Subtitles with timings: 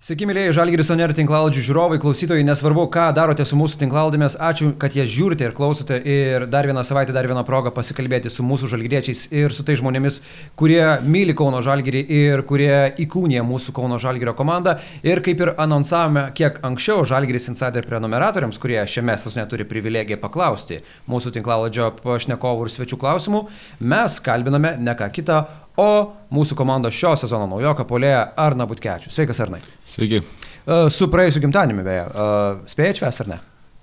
[0.00, 4.94] Sveiki, mėlyje Žalgiris Oner tinklalaidžių žiūrovai, klausytojai, nesvarbu, ką darote su mūsų tinklalaidėmis, ačiū, kad
[4.96, 9.26] jas žiūrite ir klausote ir dar vieną savaitę, dar vieną progą pasikalbėti su mūsų žalgiriečiais
[9.28, 10.22] ir su tai žmonėmis,
[10.56, 12.72] kurie myli Kauno Žalgirį ir kurie
[13.04, 14.78] įkūnė mūsų Kauno Žalgirio komandą.
[15.04, 20.80] Ir kaip ir anonsavome kiek anksčiau, Žalgiris Insider prenumeratoriams, kurie šiame sezone turi privilegiją paklausti
[21.12, 23.44] mūsų tinklalaidžio pašnekovų ir svečių klausimų,
[23.84, 25.42] mes kalbiname ne ką kitą,
[25.80, 25.90] o
[26.34, 29.16] mūsų komandos šio sezono naujoką polėje Arna Butkečius.
[29.16, 29.62] Sveikas, Arnai.
[29.88, 30.20] Sveiki.
[30.20, 32.04] Uh, su praėjusiu gimtadieniu, beje.
[32.10, 33.40] Uh, Spėjai atšvesti ar ne?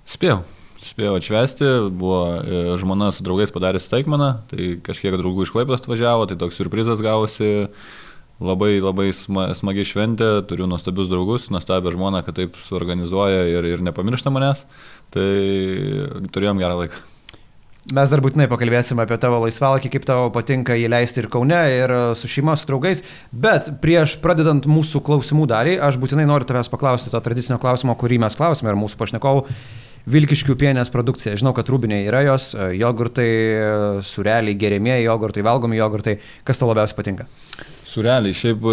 [0.08, 0.38] Spėjau.
[0.78, 6.28] Spėjau atšvesti, buvo e, žmona su draugais padarė staigmeną, tai kažkiek draugų iš Klaipės atvažiavo,
[6.30, 7.66] tai toks surprizas gavosi,
[8.38, 13.82] labai labai sma, smagi šventė, turiu nuostabius draugus, nuostabią žmoną, kad taip suorganizuoja ir, ir
[13.90, 14.64] nepamiršta manęs,
[15.14, 15.28] tai
[16.30, 17.17] turėjom gerą laiką.
[17.88, 21.92] Mes dar būtinai pakalbėsime apie tavo laisvalakį, kaip tavo patinka jį leisti ir Kaune, ir
[21.94, 23.00] e, su šeima, su draugais.
[23.32, 28.18] Bet prieš pradedant mūsų klausimų dalį, aš būtinai noriu tavęs paklausti to tradicinio klausimo, kurį
[28.26, 29.46] mes klausime ir mūsų pašnekovų.
[30.12, 31.32] Vilkiškių pienės produkcija.
[31.40, 33.72] Žinau, kad rūbiniai yra jos, e, jogurtai, e,
[34.04, 36.18] sureliai, gerimieji jogurtai, valgomi jogurtai.
[36.44, 37.28] Kas tau labiausiai patinka?
[37.88, 38.68] Sureliai, šiaip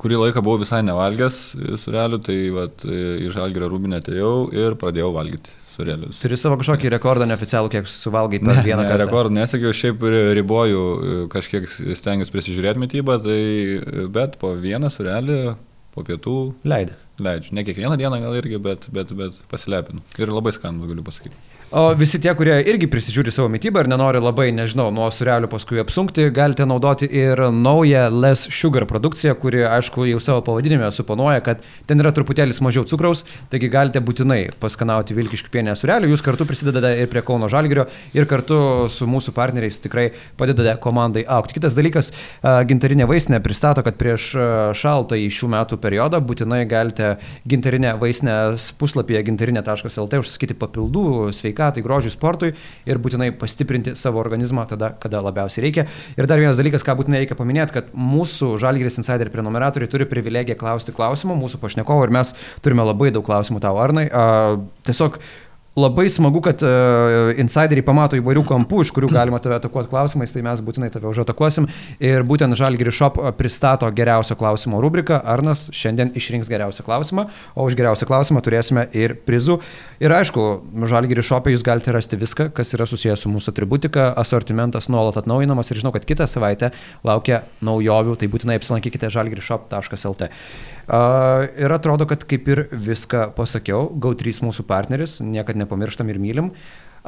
[0.00, 1.44] kurį laiką buvau visai nevalgęs
[1.84, 6.18] surelių, tai vat, į žalgirę rūbinę atėjau ir pradėjau valgyti surelius.
[6.22, 9.04] Turi savo kažkokį rekordą neoficialų, kiek suvalgai per ne, vieną ne, kartą?
[9.04, 10.06] Rekordą nesiekiau, šiaip
[10.38, 10.84] riboju,
[11.32, 13.40] kažkiek stengiuosi prisižiūrėti mytybą, tai
[14.14, 15.38] bet po vieną surelį,
[15.94, 16.38] po pietų.
[16.68, 16.98] Leidai.
[17.18, 17.54] Leidžiu.
[17.58, 20.04] Ne kiekvieną dieną gal irgi, bet, bet, bet pasilepinu.
[20.22, 21.47] Ir labai skanu, galiu pasakyti.
[21.68, 25.82] O visi tie, kurie irgi prisižiūri savo mytybą ir nenori labai, nežinau, nuo surelių paskui
[25.82, 31.60] apsunkti, galite naudoti ir naują Less Sugar produkciją, kuri, aišku, jau savo pavadinime suponuoja, kad
[31.84, 33.20] ten yra truputėlis mažiau cukraus,
[33.52, 37.84] taigi galite būtinai paskanauti Vilkiškių pienę surelių, jūs kartu prisidedate ir prie Kauno Žalgirio
[38.16, 40.06] ir kartu su mūsų partneriais tikrai
[40.40, 41.58] padedate komandai aukti.
[41.58, 42.14] Kitas dalykas,
[42.72, 44.30] gintarinė vaistinė pristato, kad prieš
[44.72, 51.82] šaltą į šių metų periodą būtinai galite gintarinę vaistinės puslapyje gintarinė.lt užsakyti papildų sveikai sveikatai,
[51.82, 52.52] grožiui, sportui
[52.86, 55.86] ir būtinai pastiprinti savo organizmą tada, kada labiausiai reikia.
[56.16, 60.56] Ir dar vienas dalykas, ką būtinai reikia paminėti, kad mūsų Žalgiris Insider prenumeratoriai turi privilegiją
[60.58, 64.08] klausti klausimų mūsų pašnekovo ir mes turime labai daug klausimų tau, Arnai.
[64.08, 65.18] Uh, tiesiog
[65.78, 70.42] labai smagu, kad uh, insideriai pamato įvairių kampų, iš kurių galima tave atakuoti klausimais, tai
[70.46, 71.68] mes būtinai tave užatakuosim.
[72.02, 75.20] Ir būtent Žalgiri Shop pristato geriausio klausimo rubriką.
[75.28, 79.60] Arnas šiandien išrinks geriausią klausimą, o už geriausią klausimą turėsime ir prizų.
[80.02, 80.46] Ir aišku,
[80.90, 85.70] Žalgiri Shop'e jūs galite rasti viską, kas yra susijęs su mūsų atributika, asortimentas nuolat atnaujinamas
[85.72, 86.72] ir žinau, kad kitą savaitę
[87.06, 90.32] laukia naujovių, tai būtinai apsilankykite žalgirishop.lt.
[90.88, 96.52] Ir atrodo, kad kaip ir viską pasakiau, GAU3 mūsų partneris, niekada nepamirštam ir mylim.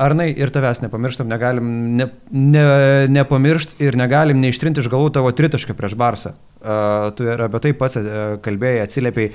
[0.00, 2.64] Arnai, ir tavęs nepamirštam, negalim ne, ne,
[3.10, 6.34] nepamiršti ir negalim neištrinti iš galvų tavo tritašką prieš Barsą.
[6.60, 9.32] Uh, tu ir apie tai pats uh, kalbėjai, atsiliepiai.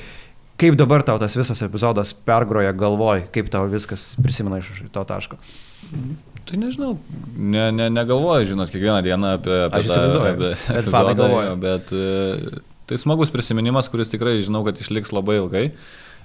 [0.61, 5.41] Kaip dabar tau tas visas epizodas pergroja galvoj, kaip tau viskas prisimena iš to taško?
[6.45, 6.93] Tai nežinau,
[7.35, 11.57] ne, ne, negalvoju, žinot, kiekvieną dieną apie, apie Aš tą apie, bet epizodą galvoju.
[11.65, 15.63] Bet, uh, Tai smagus prisiminimas, kuris tikrai žinau, kad išliks labai ilgai.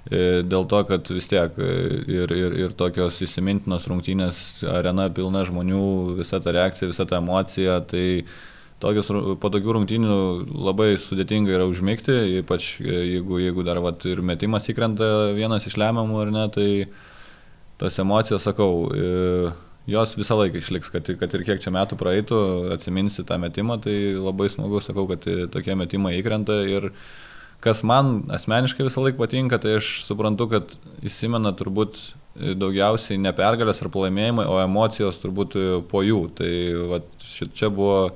[0.09, 1.71] E, dėl to, kad vis tiek e,
[2.09, 4.39] ir, ir, ir tokios įsimintinos rungtynės,
[4.69, 5.81] arena pilna žmonių,
[6.17, 8.23] visa ta reakcija, visa ta emocija, tai
[8.81, 9.11] tokios,
[9.41, 10.17] po tokių rungtynių
[10.57, 15.77] labai sudėtinga yra užmygti, ypač e, jeigu, jeigu dar vat, ir metimas įkrenta vienas iš
[15.81, 16.69] lemiamų ar ne, tai
[17.81, 18.89] tas emocijas, sakau,
[19.89, 22.39] jos visą laiką išliks, kad, kad ir kiek čia metų praeitų,
[22.75, 26.91] atsiminsi tą metimą, tai labai smagu, sakau, kad tokie metimai įkrenta ir
[27.61, 30.75] kas man asmeniškai visą laiką patinka, tai aš suprantu, kad
[31.05, 31.99] įsimena turbūt
[32.35, 35.57] daugiausiai ne pergalės ar pralaimėjimai, o emocijos turbūt
[35.91, 36.21] po jų.
[36.37, 36.51] Tai
[36.93, 38.13] va, čia buvo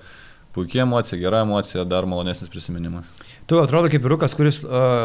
[0.56, 3.10] puikia emocija, gera emocija, dar malonesnis prisiminimas.
[3.46, 4.64] Tu atrodo kaip vyrukas, kuris,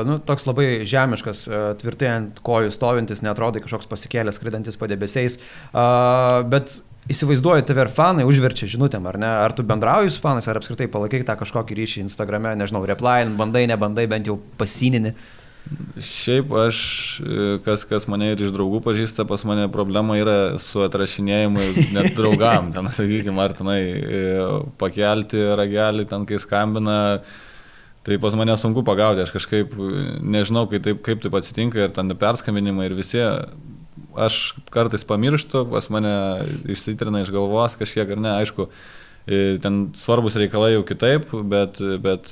[0.08, 1.42] nu, toks labai žemiškas,
[1.82, 5.36] tvirtai ant kojų stovintis, netrodo kažkoks pasikėlęs, skridantis padebesiais,
[6.48, 6.78] bet
[7.10, 9.28] įsivaizduoju, tave ir fanai užverčia žinutėm, ar ne?
[9.44, 13.66] Ar tu bendrauji su fanais, ar apskritai palaikai tą kažkokį ryšį Instagrame, nežinau, reply, bandai,
[13.70, 15.12] nebandai, bent jau pasininį.
[16.00, 16.78] Šiaip aš,
[17.66, 22.72] kas, kas mane ir iš draugų pažįsta, pas mane problema yra su atrašinėjimu net draugam,
[22.75, 23.81] ten, sakykime, ar tenai
[24.81, 26.98] pakelti ragelį, ten kai skambina,
[28.06, 29.75] Tai pas mane sunku pagauti, aš kažkaip
[30.25, 33.20] nežinau, kaip taip, kaip taip atsitinka ir ten perskambinimai ir visi,
[34.17, 34.38] aš
[34.73, 36.14] kartais pamirštu, pas mane
[36.73, 38.70] išsitrina iš galvos kažkiek ar ne, aišku,
[39.26, 42.31] Ten svarbus reikalai jau kitaip, bet, bet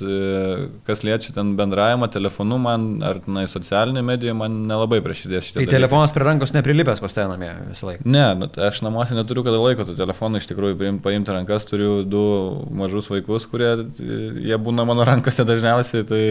[0.87, 5.59] kas liečia ten bendravimą telefonu, man ar tenai socialinė medija, man nelabai prie širdies šitie.
[5.59, 5.77] Tai dalykai.
[5.77, 8.07] telefonas prie rankos neprilipęs pas ten namie visą laiką?
[8.09, 12.01] Ne, bet aš namuose neturiu kada laiko to telefoną, iš tikrųjų paimti, paimti rankas, turiu
[12.03, 12.25] du
[12.81, 13.71] mažus vaikus, kurie
[14.49, 16.23] jie būna mano rankose dažniausiai, tai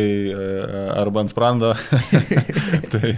[0.99, 1.72] arba ant sprando.
[2.93, 3.14] tai,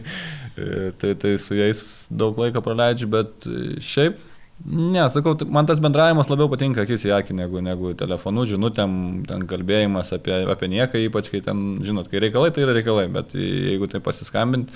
[1.01, 3.49] tai, tai su jais daug laiko praleidžiu, bet
[3.85, 4.21] šiaip
[4.69, 8.93] Ne, sakau, man tas bendravimas labiau patinka akis į akį negu, negu telefonu, žinutėm,
[9.29, 13.33] ten kalbėjimas apie, apie nieką, ypač kai ten, žinot, kai reikalai, tai yra reikalai, bet
[13.39, 14.69] jeigu tai pasiskambint,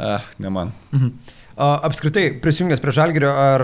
[0.00, 0.72] eh, ne man.
[0.92, 1.42] Mhm.
[1.56, 3.62] Apskritai, prisijungęs prie žalgerio, ar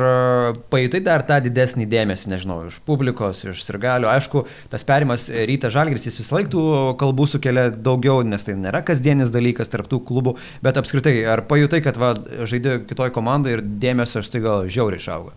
[0.71, 4.07] pajutai dar tą didesnį dėmesį, nežinau, iš publikos, iš sirgalių.
[4.13, 6.63] Aišku, tas perimas ryta žalgeris, jis vis laik tų
[7.01, 11.99] kalbų sukelia daugiau, nes tai nėra kasdienis dalykas tarptų klubų, bet apskritai, ar pajutai, kad
[11.99, 12.13] va,
[12.47, 15.35] žaidė kitoj komandai ir dėmesio štai gal žiauriai išauga?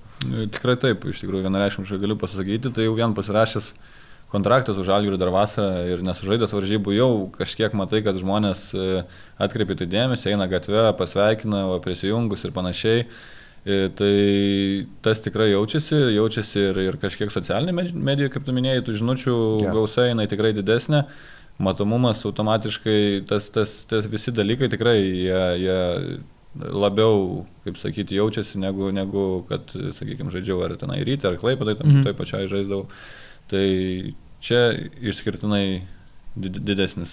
[0.53, 3.73] Tikrai taip, iš tikrųjų vienareiškiškai galiu pasakyti, tai jau vien pasirašęs
[4.33, 9.03] kontraktas už Algirių dar vasarą ir nesužaidęs varžybų jau kažkiek matai, kad žmonės e,
[9.41, 13.05] atkreipia tai dėmesį, eina gatvę, pasveikina, prisijungus ir panašiai.
[13.63, 14.15] E, tai
[15.05, 19.71] tas tikrai jaučiasi, jaučiasi ir, ir kažkiek socialinė medija, kaip tu minėjai, tų žinučių ja.
[19.71, 21.05] gausa jinai tikrai didesnė,
[21.63, 25.79] matomumas automatiškai, tas, tas, tas visi dalykai tikrai jie, jie
[26.53, 31.87] labiau, kaip sakyti, jaučiasi negu, negu kad, sakykime, žaidžiau ar tenai ryte, ar klaipėdai, tai
[31.87, 32.03] mhm.
[32.07, 32.89] toj pačiai žaisdavau.
[33.51, 33.63] Tai
[34.43, 34.63] čia
[35.01, 35.65] išskirtinai
[36.35, 37.11] didesnis,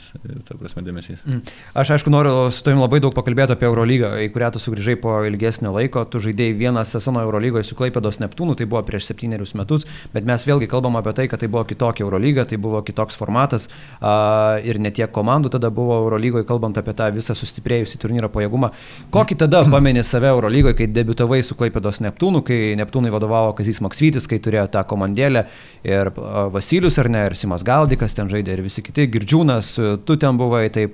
[0.49, 1.21] ta prasme, dėmesys.
[1.29, 1.43] Mm.
[1.77, 5.19] Aš aišku noriu su tavim labai daug pakalbėti apie Eurolygą, į kurią tu sugrįžai po
[5.29, 9.85] ilgesnio laiko, tu žaidėjai vieną sezoną Eurolygoje su Klaipėdos Neptūnu, tai buvo prieš septynerius metus,
[10.15, 13.69] bet mes vėlgi kalbam apie tai, kad tai buvo kitokia Eurolyga, tai buvo kitoks formatas
[14.00, 18.73] a, ir ne tiek komandų tada buvo Eurolygoje, kalbant apie tą visą sustiprėjusi turnyro pajėgumą.
[19.12, 24.31] Kokį tada pamenė save Eurolygoje, kai debitavai su Klaipėdos Neptūnu, kai Neptūnai vadovavo Kazys Maksvytis,
[24.31, 25.44] kai turėjo tą komandėlę
[25.87, 26.11] ir
[26.53, 29.75] Vasilius ar ne, ir Simas Galdikas ten žaidė ir visi kiti Girdžiūnas,
[30.06, 30.88] tu ten buvai, tai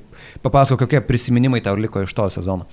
[0.44, 2.69] papasako, kokie prisiminimai tau liko iš to sezono.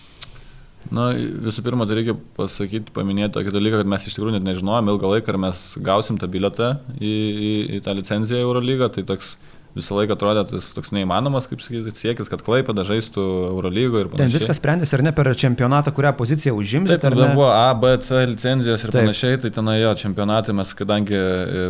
[0.92, 4.92] Na, visų pirma, tai reikia pasakyti, paminėti tokį dalyką, kad mes iš tikrųjų net nežinojom
[4.92, 9.38] ilgą laiką, ar mes gausim tą biletą į, į, į tą licenciją Eurolygą, tai toks
[9.78, 14.30] visą laiką atrodė tas toks neįmanomas, kaip sakyti, siekis, kad Klaipėda žaistų Eurolygoje ir panašiai.
[14.30, 16.94] Ten viskas sprendėsi ar ne per čempionatą, kurią poziciją užimti.
[16.94, 19.02] Taip, tada buvo A, B, C licenzijos ir Taip.
[19.02, 21.70] panašiai, tai ten jo čempionatai mes, kadangi e,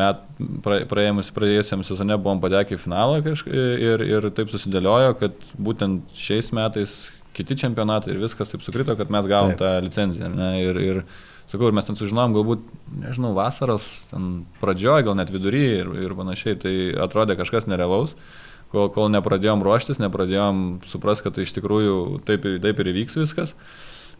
[0.00, 0.26] met,
[0.64, 6.52] praėjusiam praėjusiam sezone buvom patekę į finalą kažkaip ir, ir taip susidėliojo, kad būtent šiais
[6.56, 7.00] metais
[7.36, 9.62] kiti čempionatai ir viskas taip sukrito, kad mes gavom Taip.
[9.62, 10.30] tą licenciją.
[10.34, 11.02] Ne, ir, ir,
[11.50, 13.84] Sakau, ir mes ten sužinojom galbūt, nežinau, vasaros
[14.60, 18.12] pradžioje, gal net vidury ir, ir panašiai, tai atrodė kažkas nerealaus,
[18.70, 21.96] kol, kol nepradėjom ruoštis, nepradėjom suprasti, kad tai iš tikrųjų
[22.28, 23.56] taip, taip ir įvyks viskas.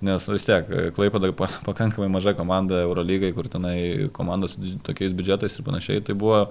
[0.03, 0.67] Nes vis tiek,
[0.97, 6.49] Klaipada pakankamai maža komanda Eurolygai, kur tenai komandos tokiais biudžetais ir panašiai, tai buvo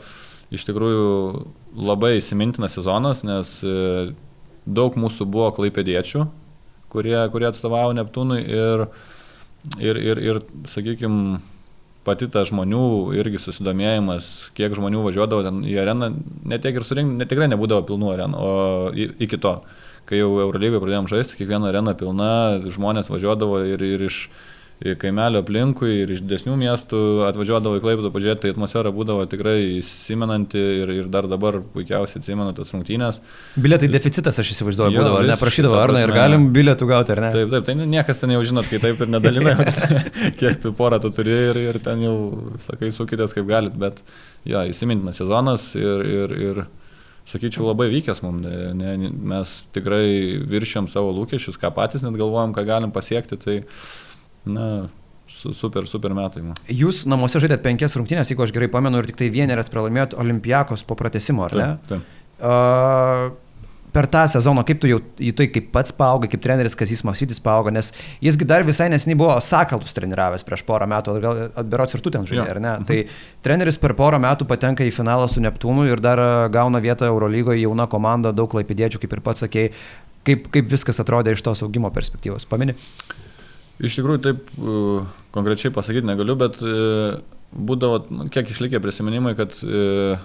[0.54, 1.44] iš tikrųjų
[1.76, 3.78] labai įsimintinas sezonas, nes e,
[4.64, 6.28] daug mūsų buvo klaipėdiečių,
[6.94, 9.08] kurie, kurie atstovavo Neptūnui ir uh,
[9.80, 11.40] ir, ir, ir sakykime,
[12.08, 12.84] pati ta žmonių
[13.20, 16.14] irgi susidomėjimas, kiek žmonių važiuodavo ten į areną,
[16.50, 18.54] netiek ir surinkti, net tikrai nebūdavo pilnų arenų, o
[18.96, 19.60] iki to,
[20.10, 22.32] kai jau Eurolygoje pradėjom žaisti, kiekviena arena pilna,
[22.66, 24.24] žmonės važiuodavo ir, ir iš
[24.80, 30.62] kaimelio aplinkui ir iš didesnių miestų atvažiuodavo į Klaipėdą pažiūrėti, tai atmosfera būdavo tikrai įsimenanti
[30.80, 33.20] ir, ir dar dabar puikiausiai atsimenu tas rungtynės.
[33.60, 37.24] Bilietai deficitas, aš įsivaizduoju, jo, būdavo, ar neprašydavo, ar ne, ir galim bilietų gauti, ar
[37.26, 37.34] ne?
[37.36, 39.58] Taip, taip, tai niekas ten jau žinot, kai taip ir nedalina,
[40.40, 42.18] kiek tu porą tu turi ir, ir ten jau,
[42.64, 44.00] sakai, sukitės kaip galit, bet
[44.48, 46.68] jo, įsimintinas sezonas ir, ir, ir
[47.30, 48.46] sakyčiau, labai vykęs mums.
[48.48, 53.38] Ne, ne, mes tikrai viršėm savo lūkesčius, ką patys net galvojam, ką galim pasiekti.
[53.44, 53.58] Tai,
[54.48, 54.70] na,
[55.30, 56.44] super, super metai.
[56.72, 60.86] Jūs namuose žaidėt penkias rungtynės, jeigu aš gerai pamenu, ir tik tai vieneras pralaimėjot Olimpijakos
[60.88, 61.70] po pratesimo, ar ne?
[61.88, 62.02] Taip.
[62.02, 62.18] taip.
[62.40, 63.30] Uh,
[63.94, 67.42] per tą sezoną, kaip tu jau į tai kaip pats paaugai, kaip treneris Kazis Maksytis
[67.44, 67.92] paaugo, nes
[68.24, 72.28] jisgi dar visai nesiniai buvo Sakalus treniravęs prieš porą metų, gal atberots ir tu ten
[72.30, 72.74] žaidėjai, ar ne?
[72.78, 72.90] Mhm.
[72.90, 76.22] Tai treneris per porą metų patenka į finalą su Neptūnu ir dar
[76.54, 79.74] gauna vietą Eurolygoje jauna komanda, daug klaipidėčių, kaip ir pats sakėjai.
[80.30, 82.44] Kaip, kaip viskas atrodė iš tos augimo perspektyvos?
[82.46, 82.76] Pamini?
[82.76, 83.29] Uh,
[83.80, 84.80] Iš tikrųjų, taip e,
[85.36, 87.20] konkrečiai pasakyti negaliu, bet e,
[87.56, 90.18] būdavo, nu, kiek išlikę prisiminimai, kad e,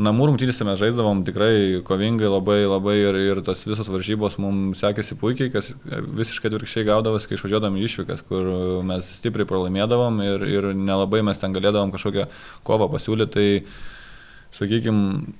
[0.00, 5.18] namų rungtynėse mes žaisdavom tikrai kovingai labai labai ir, ir tas visos varžybos mums sekėsi
[5.20, 8.48] puikiai, kas visiškai atvirkščiai gaudavosi, kai išvažiuodavom išvykas, kur
[8.88, 12.30] mes stipriai pralaimėdavom ir, ir nelabai mes ten galėdavom kažkokią
[12.64, 13.36] kovą pasiūlyti.
[13.36, 13.48] Tai,
[14.56, 15.36] sakykime,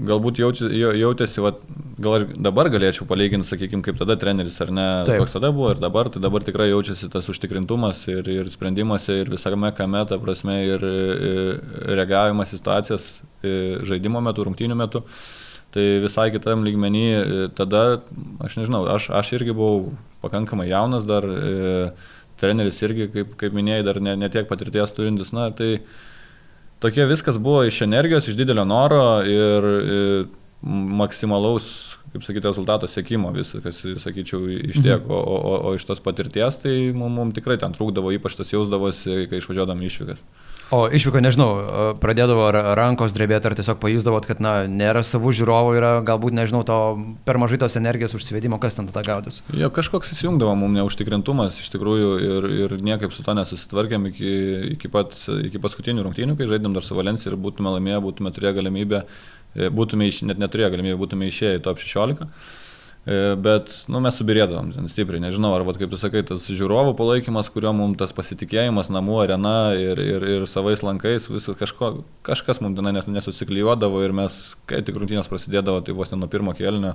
[0.00, 1.60] galbūt jaučia, jautėsi, vat,
[2.02, 5.20] gal aš dabar galėčiau palyginti, sakykime, kaip tada treneris ar ne, Taip.
[5.20, 9.32] koks tada buvo ir dabar, tai dabar tikrai jaučiasi tas užtikrintumas ir, ir sprendimuose ir
[9.32, 13.10] visame kame, ta prasme, ir, ir reagavimas į situacijas
[13.88, 15.04] žaidimo metu, rungtynių metu.
[15.72, 17.06] Tai visai kitam lygmenį,
[17.56, 18.02] tada,
[18.44, 21.24] aš nežinau, aš, aš irgi buvau pakankamai jaunas dar,
[22.42, 25.78] treneris irgi, kaip, kaip minėjai, dar ne, ne tiek patirties turintis, na, tai
[26.82, 30.30] tokie viskas buvo iš energijos, iš didelio noro ir, ir
[30.62, 35.10] maksimalaus, kaip sakyti, rezultato sėkimo viskas, sakyčiau, iš tiek, mhm.
[35.14, 39.26] o, o, o iš tos patirties tai mums mum tikrai ten trūkdavo, ypač tas jausdavosi,
[39.30, 40.22] kai išvažiuodam išvykas.
[40.72, 41.48] O išvyko, nežinau,
[42.00, 42.46] pradėdavo
[42.78, 46.78] rankos drebėti ar tiesiog pajusdavot, kad, na, nėra savų žiūrovų, yra galbūt, nežinau, to
[47.28, 49.42] per mažai tos energijos užsivedimo, kas ten tada gaudus?
[49.52, 54.32] Jo, kažkoks įsijungdavo mums neužtikrintumas iš tikrųjų ir, ir niekaip su to nesusitvarkėm iki,
[54.78, 55.12] iki, pat,
[55.44, 59.04] iki paskutinių rungtynių, kai žaidėm dar su Valencija ir būtume laimėję, būtume turėję galimybę,
[59.52, 62.32] e, būtume iš, net neturėję galimybę, būtume išėję į top 16.
[63.02, 66.92] E, bet, nu, mes subirėdavom ten stipriai, nežinau, ar, vat, kaip tu sakai, tas žiūrovų
[67.00, 71.90] palaikymas, kurio mums tas pasitikėjimas, namų arena ir, ir, ir savais lankais, viskas kažko,
[72.22, 74.38] kažkas mums ten nesusiklyjuodavo ir mes,
[74.70, 76.94] kai tik rungtynės prasidėdavo, tai vos ne nuo pirmo kelnio,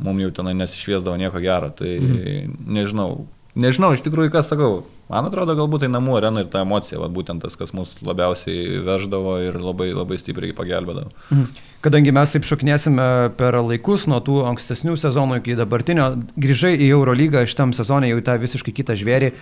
[0.00, 1.68] mums jau tenai nesišviesdavo nieko gero.
[1.76, 2.56] Tai mm.
[2.78, 3.26] nežinau,
[3.56, 4.72] nežinau, iš tikrųjų, ką sakau.
[5.08, 8.82] Man atrodo, galbūt tai namų arena ir ta emocija, va, būtent tas, kas mus labiausiai
[8.84, 11.14] veždavo ir labai, labai stipriai pagelbėdavo.
[11.32, 11.62] Mhm.
[11.84, 13.06] Kadangi mes taip šoknėsime
[13.38, 18.36] per laikus nuo tų ankstesnių sezonų iki dabartinio, grįžai į Eurolygą šitam sezonė jau tą
[18.42, 19.32] visiškai kitą žvėrį.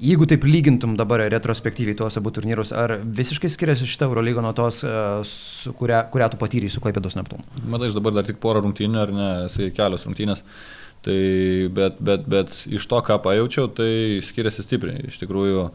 [0.00, 4.80] Jeigu taip lygintum dabar retrospektyviai tuos abu turnyrus, ar visiškai skiriasi šitą Eurolygo nuo tos,
[4.80, 7.44] e, kurią, kurią tu patyrei su Klaipėdos Neptūnu?
[7.68, 9.28] Matai, aš dabar dar tik porą rungtynių, ar ne,
[9.76, 10.40] kelios rungtynės.
[11.06, 11.18] Tai
[11.72, 15.06] bet, bet, bet iš to, ką pajaučiau, tai skiriasi stipriai.
[15.08, 15.70] Iš tikrųjų,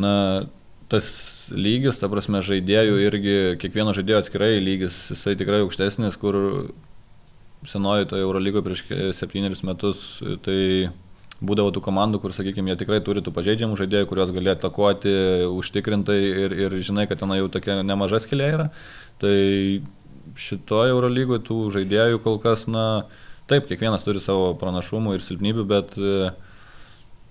[0.00, 0.14] na,
[0.88, 1.08] tas
[1.52, 6.38] lygis, ta prasme, žaidėjų irgi, kiekvieno žaidėjo atskirai lygis, jisai tikrai aukštesnis, kur
[7.68, 8.84] senoji toje Eurolygoje prieš
[9.18, 10.06] septynerius metus,
[10.44, 10.88] tai
[11.44, 15.14] būdavo tų komandų, kur, sakykime, jie tikrai turi tų pažeidžiamų žaidėjų, kuriuos gali atakuoti
[15.50, 18.68] užtikrintai ir, ir žinai, kad ten jau tokia nemaža skilė yra.
[19.20, 19.36] Tai
[20.40, 23.04] šitoje Eurolygoje tų žaidėjų kol kas, na,
[23.50, 26.30] Taip, kiekvienas turi savo pranašumų ir silpnybių, bet e,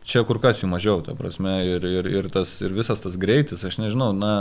[0.06, 3.64] čia kur kas jų mažiau, ta prasme, ir, ir, ir, tas, ir visas tas greitis,
[3.66, 4.34] aš nežinau, na,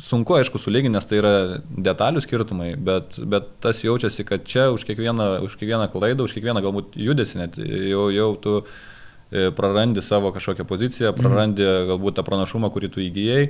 [0.00, 4.86] sunku aišku sulyginti, nes tai yra detalių skirtumai, bet, bet tas jaučiasi, kad čia už
[4.88, 10.34] kiekvieną, už kiekvieną klaidą, už kiekvieną galbūt judesi net jau, jau tu e, prarandi savo
[10.34, 13.46] kažkokią poziciją, prarandi galbūt tą pranašumą, kurį tu įgyjai.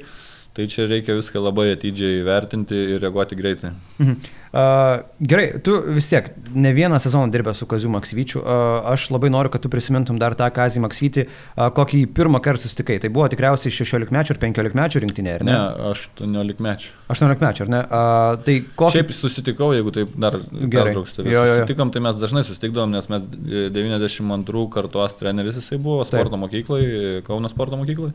[0.54, 3.72] Tai čia reikia viską labai atidžiai vertinti ir reaguoti greitai.
[3.98, 4.42] Mhm.
[4.54, 8.38] Uh, gerai, tu vis tiek ne vieną sezoną dirbęs su Kaziu Maksvyčiu.
[8.38, 12.62] Uh, aš labai noriu, kad tu prisimintum dar tą Kazį Maksvytį, uh, kokį pirmą kartą
[12.62, 13.00] susitikai.
[13.02, 15.58] Tai buvo tikriausiai 16 mečių ir 15 mečių rinktinė, ar ne?
[15.58, 16.94] Ne, 18 mečių.
[17.16, 17.82] 18 mečių, ar ne?
[17.82, 19.00] Uh, tai kokį...
[19.00, 21.18] Šiaip susitikau, jeigu taip dar pertrauks.
[21.18, 23.26] Tai susitikom, tai mes dažnai susitikdavom, nes mes
[23.74, 26.84] 92 kartos treneris jisai buvo sporto mokyklai,
[27.26, 28.14] Kauno sporto mokyklai.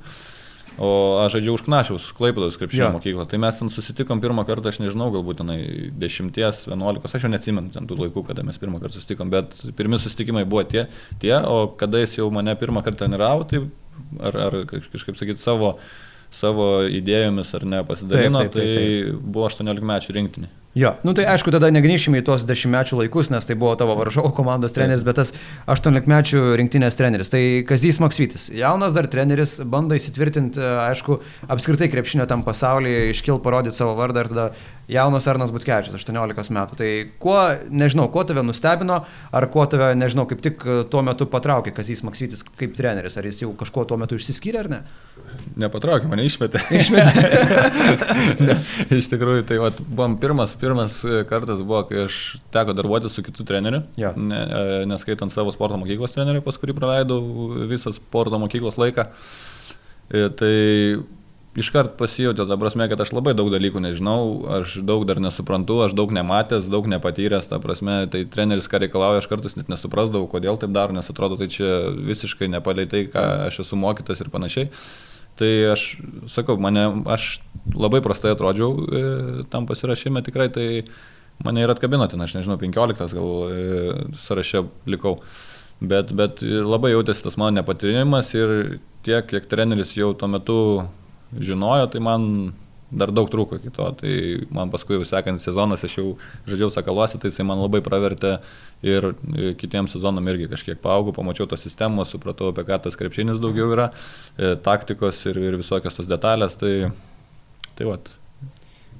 [0.80, 2.92] O aš žaidžiau už Knašiaus, Klaipėdos krepšinio ja.
[2.96, 3.26] mokyklą.
[3.28, 5.58] Tai mes ten susitikom pirmą kartą, aš nežinau, galbūt tenai
[6.00, 10.00] 10, 11, aš jau neatsimenu ten tų laikų, kada mes pirmą kartą susitikom, bet pirmi
[10.00, 10.86] susitikimai buvo tie,
[11.20, 13.66] tie o kada jis jau mane pirmą kartą treniravo, tai
[14.24, 15.74] ar, ar kažkaip sakyti savo,
[16.32, 19.20] savo idėjomis ar ne pasidalino, taip, taip, taip, taip.
[19.20, 20.54] tai buvo 18 mečių rinktinė.
[20.80, 24.30] Jo, nu tai aišku, tada negrįšime į tuos dešimtmečių laikus, nes tai buvo tavo varžovų
[24.38, 25.34] komandos treneris, bet tas
[25.68, 27.32] aštuoniolikmečių rinktinės treneris.
[27.34, 31.20] Tai Kazys Maksvytis, jaunas dar treneris, bando įsitvirtinti, aišku,
[31.52, 34.48] apskritai krepšinio tam pasaulyje, iškil parodyti savo vardą ir tada
[34.88, 36.80] jaunas Arnas Butkevičius, 18 metų.
[36.80, 36.92] Tai
[37.26, 37.42] kuo,
[37.84, 39.02] nežinau, kuo tave nustebino,
[39.36, 43.44] ar kuo tave, nežinau, kaip tik tuo metu patraukė Kazys Maksvytis kaip treneris, ar jis
[43.44, 44.84] jau kažkuo tuo metu išsiskyrė ar ne?
[45.60, 46.62] Nepatraukė, mane išmetė.
[46.80, 47.24] Išmetė.
[48.46, 48.58] ne,
[48.98, 53.46] iš tikrųjų, tai vat, buvom pirmas pirmas kartas buvo, kai aš teko darbuotis su kitu
[53.48, 54.14] treneriu, ja.
[54.18, 57.22] ne, e, neskaitant savo sporto mokyklos trenerių, pas kurį praleidau
[57.70, 59.10] visą sporto mokyklos laiką.
[60.10, 60.54] E, tai
[61.60, 64.22] iškart pasijutė, ta prasme, kad aš labai daug dalykų nežinau,
[64.60, 69.24] aš daug dar nesuprantu, aš daug nematęs, daug nepatyręs, ta prasme, tai treneris ką reikalauja,
[69.24, 73.26] aš kartais net nesuprasdavau, kodėl taip daro, nes atrodo, tai čia visiškai nepaliai tai, ką
[73.50, 74.70] aš esu mokytas ir panašiai.
[75.40, 75.84] Tai aš
[76.28, 77.38] sakau, mane, aš
[77.72, 79.04] labai prastai atrodžiau e,
[79.52, 80.68] tam pasirašyme tikrai, tai
[81.46, 83.62] mane ir atkabino ten, aš nežinau, 15 gal e,
[84.20, 85.20] sąraše likau.
[85.80, 90.60] Bet, bet labai jautėsi tas mano nepatyrinimas ir tiek, kiek treneris jau tuo metu
[91.32, 92.26] žinojo, tai man
[92.92, 93.88] dar daug trūko iki to.
[94.02, 94.14] Tai
[94.56, 96.08] man paskui jau sekant sezonas, aš jau
[96.50, 98.38] žaidžiau Sakaluose, tai jisai man labai pravertė
[98.86, 99.12] ir
[99.60, 103.90] kitiems sezonam irgi kažkiek paaugau, pamačiau tos sistemos, supratau, apie ką tas krepšinis daugiau yra,
[104.38, 106.58] e, taktikos ir, ir visokios tos detalės.
[106.60, 106.74] Tai,
[107.76, 108.19] tai vat.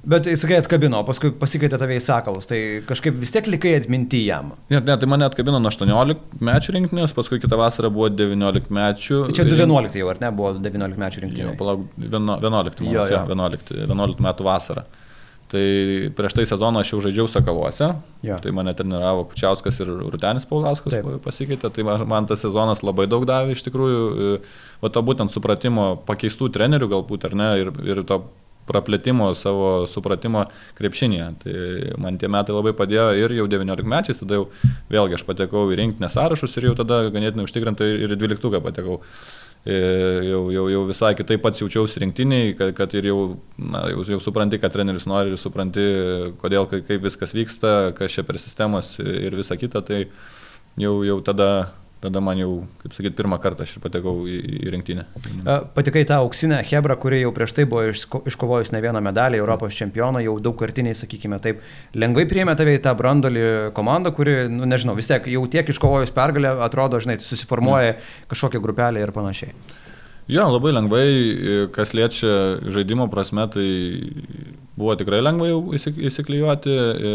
[0.00, 4.22] Bet jis sakai atkabino, paskui pasikeitė tave į sakalus, tai kažkaip vis tiek likai atminti
[4.24, 4.54] jam.
[4.72, 9.18] Ne, ne, tai mane atkabino nuo 18 mečių rinktinės, paskui kitą vasarą buvo 19 mečių.
[9.28, 11.52] Tai čia 11 jau, ar ne, buvo 19 mečių rinktinė.
[11.60, 13.22] Palauk, vieno- 11, man, Jo, jo, jo.
[13.28, 14.86] 11, 11 metų vasarą.
[15.50, 15.62] Tai
[16.14, 17.88] prieš tai sezoną aš jau žaidžiau Sakaluose,
[18.22, 18.36] Jo.
[18.38, 21.08] tai mane treniravo Kučiauskas ir Rutenis Paulauskas Taip.
[21.24, 24.38] pasikeitė, tai man, man tas sezonas labai daug davė iš tikrųjų,
[24.80, 28.22] o to būtent supratimo pakeistų trenerių galbūt ar ne, ir, ir to
[28.68, 30.46] praplėtimo savo supratimo
[30.78, 31.28] krepšinėje.
[31.42, 31.54] Tai
[32.02, 34.48] man tie metai labai padėjo ir jau 19 mečiais, tada jau
[34.92, 39.00] vėlgi aš patekau į rinktinę sąrašus ir jau tada ganėtinai užtikrintai ir į 12 patekau.
[39.00, 39.74] E,
[40.24, 43.18] Jau, jau, jau visai kitaip pats jaučiausi rinktiniai, kad, kad ir jau,
[43.60, 45.84] na, jau, jau supranti, kad treneris nori ir supranti,
[46.40, 50.06] kodėl, kaip viskas vyksta, kas čia per sistemas ir visa kita, tai
[50.80, 51.50] jau, jau tada,
[52.00, 55.04] tada man jau, kaip sakyt, pirmą kartą aš ir patekau į, į rinktinę.
[55.76, 57.90] Patikai tą auksinę Hebrą, kuri jau prieš tai buvo
[58.30, 61.60] iškovojus ne vieną medalį, Europos čempioną, jau daug kartiniai, sakykime taip,
[61.94, 63.44] lengvai priėmė tave į tą brandolį
[63.76, 67.98] komandą, kuri, nu, nežinau, vis tiek jau tiek iškovojus pergalę, atrodo, žinai, susiformuoja
[68.32, 69.54] kažkokia grupelė ir panašiai.
[70.30, 71.06] Jo, labai lengvai,
[71.74, 73.66] kas liečia žaidimo prasme, tai
[74.78, 77.14] buvo tikrai lengva jau įsik- įsiklijuoti, e,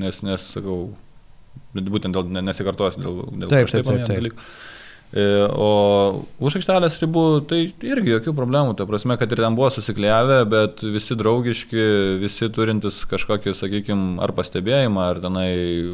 [0.00, 0.94] nes, nes sakau,
[1.74, 4.18] būtent dėl ne- nesikartosiu dėl, dėl Taip, tai taip, taip, taip.
[4.20, 4.46] dalykų.
[5.12, 9.68] E, O už aikštelės ribų tai irgi jokių problemų, ta prasme, kad ir ten buvo
[9.68, 11.82] susikliavę, bet visi draugiški,
[12.22, 15.50] visi turintys kažkokį, sakykime, ar pastebėjimą, ar tenai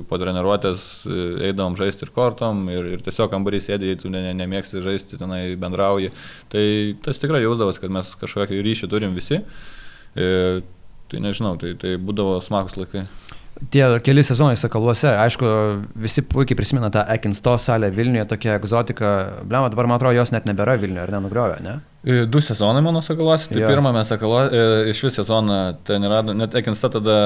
[0.07, 1.19] po treniruotės e,
[1.51, 5.19] eidavom žaisti ir kortom, ir, ir tiesiog kambarys sėdė, jei tu ne, ne, nemėgsti žaisti,
[5.19, 6.13] tenai bendrauji.
[6.55, 6.65] Tai
[7.03, 9.43] tas tikrai jausdavas, kad mes kažkokį ryšį turim visi.
[10.15, 10.63] E,
[11.11, 13.09] tai nežinau, tai, tai būdavo smagus laikai.
[13.73, 15.49] Tie keli sezonai Sakaluose, aišku,
[15.99, 19.09] visi puikiai prisimena tą Ekinsto salę Vilniuje, tokia egzotika.
[19.43, 21.73] Blema, dabar man atrodo, jos net nebėra Vilniuje, ar nenugriovė, ne?
[22.07, 23.83] E, Du sezonai mano sakaluose, tai Jo.
[23.83, 24.61] mes sakaluose,
[24.93, 27.17] iš vis sezoną ten rado, net Ekinsta tada,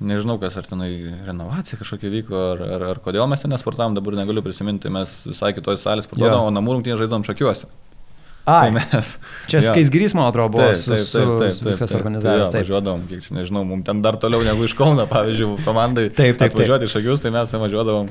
[0.00, 0.90] nežinau kas, ar tenai
[1.26, 5.54] renovacija kažkokia vyko, ar, ar, ar kodėl mes ten nesportavom, dabar negaliu prisiminti, mes visai
[5.56, 6.10] kitoj salės Jo.
[6.10, 7.70] sportuodavom, o namų rungtynės žaidom šakiuose.
[8.44, 9.10] Ai, Tai mes.
[9.46, 9.68] čia jo.
[9.70, 12.40] Skaisgrys, man atrodo, buvo su, su, su viskas Tai organizavęs.
[12.42, 16.08] jo, Taip, važiuodavom, kiek čia nežinau, mums ten dar toliau negu iš Kauno, pavyzdžiui, komandai.
[16.10, 16.62] Taip, taip, taip.
[16.64, 18.08] Važiuoti iš Šakius, tai mes ten važiuodavom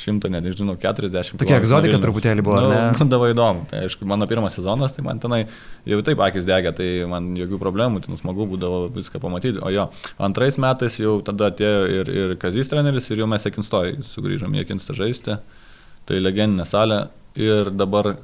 [0.00, 1.36] šimtą, net nežinau, 40.
[1.38, 2.80] Tokia egzotika truputėlį buvo, nu, ne?
[2.98, 3.64] Būdavo įdomu.
[3.70, 5.40] Tai aišku, mano pirmas sezonas, tai man tenai
[5.90, 9.60] jau taip akis degė, tai man jokių problemų, ten smagu būdavo viską pamatyti.
[9.66, 9.88] O jo,
[10.22, 14.62] antrais metais jau tada atėjo ir, ir Kazys treneris, ir jau mes Ekinstoj sugrįžom į
[14.64, 15.36] Ekinstą žaisti.
[16.08, 17.02] Tai legendinė salė
[17.38, 18.14] ir dabar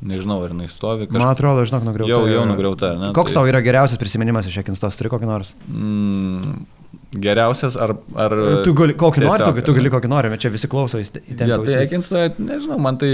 [0.00, 1.08] nežinau, ar jinai stovi.
[1.14, 2.12] Man atrodo, žinok, nugriauta.
[2.12, 3.12] Jau, jau nugriauta, ne?
[3.16, 5.54] Koks tai, tau yra geriausias prisiminimas iš Ekinstos, turi kokį nors?
[5.70, 6.66] Mm,
[7.16, 7.96] geriausias ar...
[8.18, 11.00] ar Tu gali, kokį nori, tu, tiesiog, tu gali kokį nori, bet čia visi klauso,
[11.00, 11.48] į ten.
[11.48, 13.12] Ja, tai Ekinstoje, nežinau, man tai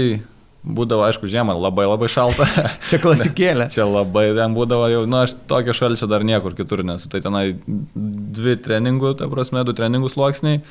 [0.63, 2.47] būdavo, aišku, žiemą labai labai šalta.
[2.89, 3.67] Čia klasikėlė.
[3.73, 7.45] Čia labai ten būdavo jau, nu aš tokio šalčio dar niekur kitur, nes tai tenai
[7.93, 10.63] dvi treningų, ta prasme, du treningų sluoksniai.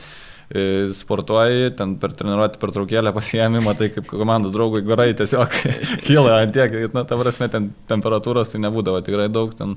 [0.54, 5.58] E, Sportuoji, ten per treniruotę per traukėlę pasiemi, matai, kaip komandos draugui garai tiesiog
[6.06, 9.76] kyla ant tiek, na, ta prasme, ten temperatūros tai nebūdavo tikrai daug, ten,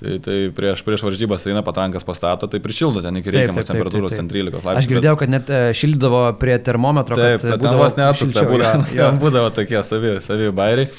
[0.00, 3.68] tai, tai prieš, prieš varžybas eina patrankas pastato, tai prišildo ten iki Taip, reikiamos taip,
[3.68, 4.40] taip, temperatūros, taip, ten taip.
[4.40, 4.80] 13 laipsnių.
[4.82, 8.50] Aš girdėjau, kad net e, šildydavo prie termometro, Taip, kad bet ten būdavo vos šilčiau,
[8.52, 10.90] būdavo, ten būdavo tokie savi, savi bairiai.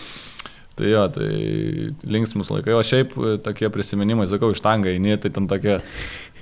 [0.78, 1.28] Tai jo, tai
[2.06, 5.80] linksmus laikai, o šiaip e, tokie prisiminimai, sakau, iš tanga eini, tai ten tokie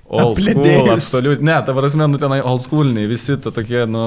[0.06, 4.06] old school, absoliut, ne, ta prasme, nu tenai old schooliniai, visi to tokie, nu,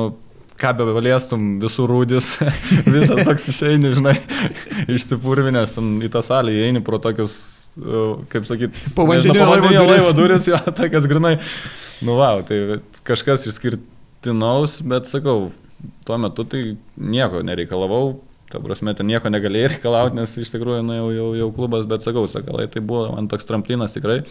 [0.58, 2.32] ką be valiestum, visų rūdis,
[2.94, 4.16] visas toks išeini, žinai,
[4.96, 7.36] išsipurvinęs, į tą salę įeini pro tokius,
[7.78, 10.50] e, kaip sakyt, Povandeninio laivo duris.
[10.50, 11.36] jo, tokias grinai,
[12.02, 15.50] nu, wow, tai kažkas išskirtinaus, bet sakau,
[16.06, 16.64] tuo metu tai
[16.98, 21.50] nieko nereikalavau, ta prasme, ten nieko negalėjai reikalauti, nes iš tikrųjų, nu, jau, jau, jau
[21.54, 24.22] klubas, bet sakau, sakalai, tai buvo man toks tramplinas tikrai.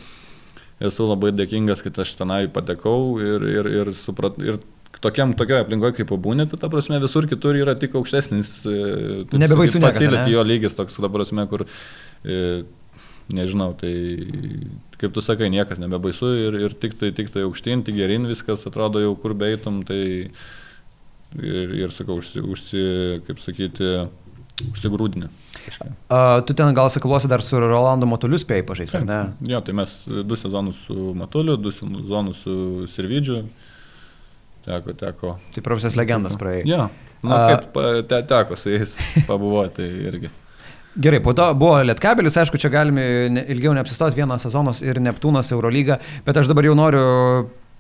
[0.78, 4.60] Esu labai dėkingas, kad aš tenai patekau ir, ir, ir, suprat, ir
[5.02, 8.76] tokiam, tokioje aplinkoje kaip pabūnė, tai ta prasme visur kitur yra tik aukštesnis e,
[9.34, 9.82] Nebebaisu
[10.22, 10.36] ane?
[10.36, 11.66] jo lygis toks, ta prasme, kur,
[12.22, 12.62] e,
[13.34, 13.94] nežinau, tai
[15.02, 18.66] kaip tu sakai, niekas nebebaisu ir, ir tik tai, tik tai aukštyn, tik gerin viskas
[18.70, 20.02] atrodo jau kur beitum, tai
[21.42, 22.86] ir, ir sakau, užsi, užsi,
[23.28, 23.92] kaip sakyti,
[24.72, 25.30] užsigrūdinę.
[25.68, 25.92] Kažkiek.
[26.10, 29.20] A, tu ten gal sakaluosi dar su Rolando Motuliu spėjai pažaisti, ar ne?
[29.52, 33.44] Jo, tai mes du sezonus su Matuliu, du sezonus su Sirvidžiu.
[34.68, 35.36] Teko, teko.
[35.56, 36.66] Tai profesijos legendas praėjai.
[36.68, 36.90] Jo,
[37.24, 37.78] na, A- kaip
[38.10, 38.98] te, teko su jais
[39.30, 40.32] pabuvoti irgi.
[40.98, 43.04] Gerai, po to buvo Lietkabelis, aišku, čia galime
[43.54, 47.04] ilgiau neapsistoti vienas sezonas ir Neptūnas Eurolyga, bet aš dabar jau noriu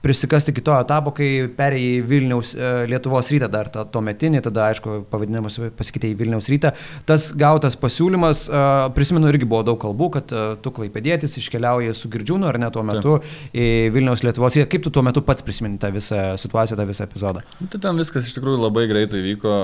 [0.01, 4.67] prisikasti iki to etapo, kai perėjai Vilniaus e, Lietuvos rytą dar tą to metinį, tada
[4.69, 6.73] aišku pavadinimas pasikeitė į Vilniaus rytą.
[7.09, 12.11] Tas gautas pasiūlymas, e, prisimenu, irgi buvo daug kalbų, kad e, tu klaipėdėtis iškeliauji su
[12.13, 13.31] Girdžiūnu ar ne tuo metu Taip.
[13.57, 14.69] į Vilniaus Lietuvos rytą.
[14.75, 17.43] Kaip tu tuo metu pats prisimeni tą visą situaciją, tą visą epizodą?
[17.57, 19.57] Nu, tai ten viskas iš tikrųjų labai greitai vyko,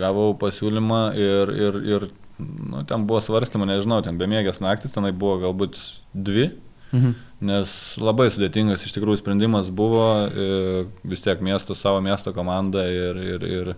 [0.00, 2.10] gavau pasiūlymą ir, ir, ir
[2.42, 5.78] nu, ten buvo svarstama, nežinau, ten bemiegės naktį, tenai buvo galbūt
[6.12, 6.50] dvi
[6.92, 7.14] Mhm.
[7.42, 13.18] Nes labai sudėtingas iš tikrųjų sprendimas buvo, e, vis tiek miesto, savo miesto komanda ir,
[13.18, 13.70] ir, ir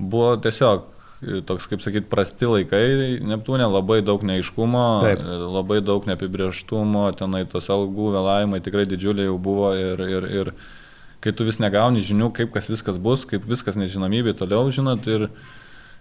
[0.00, 5.20] buvo tiesiog e, toks, kaip sakyt, prasti laikai, Neptūnė labai daug neiškumo, Taip.
[5.20, 10.54] E, labai daug neapibrieštumo, tenai tos algų vėlavimai tikrai didžiuliai jau buvo ir, ir, ir
[11.20, 15.28] kai tu vis negauni žinių, kaip kas viskas bus, kaip viskas nežinomybė toliau, žinot, ir,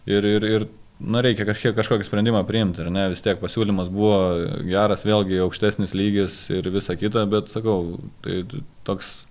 [0.07, 4.19] ir, ir, ir na, reikia kažkiek kažkokį sprendimą priimti, ar ne, vis tiek pasiūlymas buvo
[4.67, 8.43] geras, vėlgi aukštesnis lygis ir visa kita, bet sakau, tai
[8.87, 9.21] toks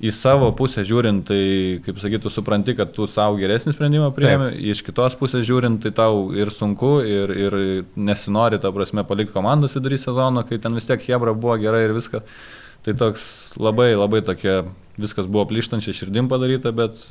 [0.00, 1.42] į savo pusę žiūrint, tai,
[1.84, 6.30] kaip sakytų, supranti, kad tu savo geresnį sprendimą priemi, iš kitos pusės žiūrint, tai tau
[6.36, 7.58] ir sunku, ir, ir
[8.00, 11.94] nesinori, ta prasme, palikti komandos vidury sezono, kai ten vis tiek Hebra buvo gerai ir
[11.96, 12.24] viskas.
[12.80, 13.24] Tai toks
[13.60, 14.62] labai, labai tokia,
[14.96, 17.02] viskas buvo plyštančia širdim padaryta, bet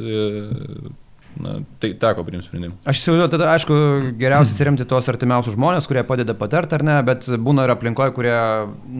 [1.39, 2.75] na, tai teko priimti sprendimą.
[2.89, 3.79] Aš įsivaizduoju, tada aišku,
[4.19, 8.37] geriausiai remti tuos artimiausius žmonės, kurie padeda patarti ar ne, bet būna ir aplinkoje, kurie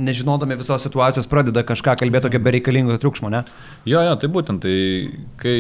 [0.10, 3.44] nežinodami visos situacijos pradeda kažką kalbėti tokio bereikalingo triukšmo, ne?
[3.90, 4.76] Jo, jo, tai būtent, tai
[5.42, 5.56] kai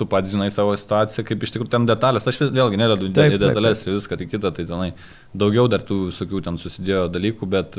[0.00, 3.84] tu pats žinai savo situaciją, kaip iš tikrųjų ten detalės, aš vėlgi nededu taip, detalės
[3.84, 4.88] ir viską, tai kita, tai tenai
[5.36, 7.76] daugiau dar tų visokių ten susidėjo dalykų, bet,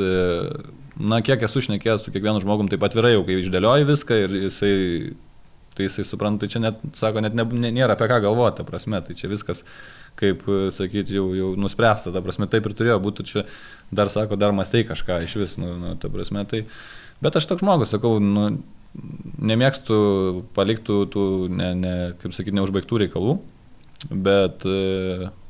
[1.02, 4.76] na, kiek esu šnekėjęs su kiekvienu žmogum, taip atvirai jau, kai išdėlioji viską ir jisai
[5.76, 9.00] tai jisai supranta, tai čia net, sako, net ne, nėra apie ką galvoti, ta prasme,
[9.06, 9.64] tai čia viskas,
[10.20, 10.44] kaip
[10.76, 13.46] sakyti, jau, jau nuspręsta, ta prasme, taip ir turėjo būti, čia
[13.96, 16.66] dar sako, dar mastai kažką iš vis, nu, nu, ta prasme, tai,
[17.24, 18.50] bet aš toks žmogus, sakau, nu,
[19.40, 19.98] nemėgstu
[20.58, 23.40] paliktų tų, ne, ne, kaip sakyti, neužbaigtų reikalų,
[24.12, 24.66] bet,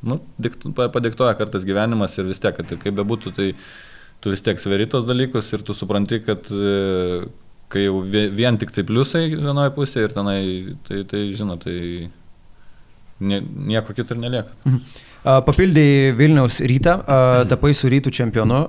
[0.05, 3.53] nu, dikt, padiktuoja kartais gyvenimas ir vis tiek, kad ir kaip bebūtų, tai
[4.21, 6.45] tu vis tiek sveri tos dalykus ir tu supranti, kad
[7.71, 10.41] kai jau vien tik tai pliusai vienoje pusėje ir tenai,
[10.87, 12.09] tai, tai žinot, tai
[13.21, 14.53] nieko kito ir nelieka.
[14.65, 15.07] Mhm.
[15.21, 16.95] Papildėjai Vilniaus rytą,
[17.45, 18.61] tapai su rytų čempionu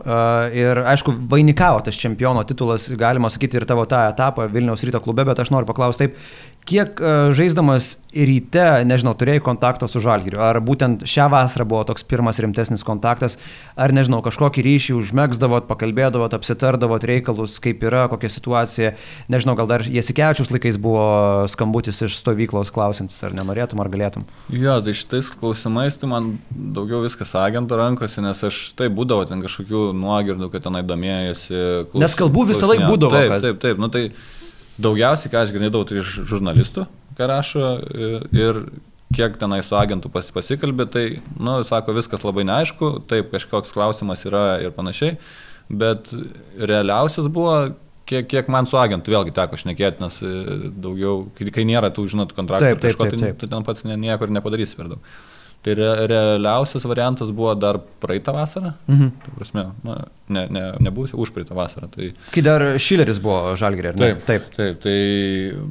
[0.52, 5.24] ir aišku, vainikavo tas čempiono titulas, galima sakyti, ir tavo tą etapą Vilniaus ryto klube,
[5.24, 6.18] bet aš noriu paklausti taip,
[6.68, 7.00] kiek
[7.36, 12.84] žaisdamas ryte, nežinau, turėjai kontaktą su Žalgiriu, ar būtent šią vasarą buvo toks pirmas rimtesnis
[12.84, 13.38] kontaktas,
[13.72, 18.92] ar nežinau, kažkokį ryšį užmėgsdavot, pakalbėdavot, apsitardavot reikalus, kaip yra, kokia situacija,
[19.32, 21.06] nežinau, gal dar Jasikevičius laikais buvo
[21.52, 24.28] skambutis iš stovyklos klausantis, ar nenorėtum, ar galėtum.
[24.52, 29.40] Jo, tai šitais klausimais tai man daugiau viskas agento rankose, nes aš tai būdavo ten
[29.44, 31.56] kažkokių nuogirdų, kad tenai domėjasi.
[31.88, 32.04] Klaus...
[32.04, 33.16] Nes kalbų visą laiką būdavo.
[33.16, 33.48] Taip, kad...
[33.48, 34.06] taip, taip, nu tai
[34.82, 36.86] daugiausiai, ką aš girdėdavau, tai iš žurnalistų,
[37.18, 37.68] ką rašo
[38.34, 38.64] ir
[39.12, 41.04] kiek tenai su agentu pas, pasikalbė, tai,
[41.36, 45.18] nu, sako, viskas labai neaišku, taip, kažkoks klausimas yra ir panašiai,
[45.68, 46.08] bet
[46.56, 47.74] realiausias buvo,
[48.08, 50.32] kiek, kiek man su agentu vėlgi teko šnekėti, nes e,
[50.84, 53.36] daugiau, kai, kai nėra tų, žinot, kontraktų, taip, taip, kažko, taip, taip.
[53.36, 55.12] tai tu ten pats niekur nepadarysi per daug.
[55.62, 58.72] Tai re, realiausias variantas buvo dar praeitą vasarą.
[58.88, 59.10] Mhm.
[59.22, 59.94] Tai prasme, na,
[60.26, 61.86] ne, ne, nebuvusi už praeitą vasarą.
[61.92, 62.08] Tai...
[62.34, 64.08] Kai dar Šileris buvo žalgerė, ar ne?
[64.08, 64.48] Taip, taip.
[64.56, 64.96] taip tai,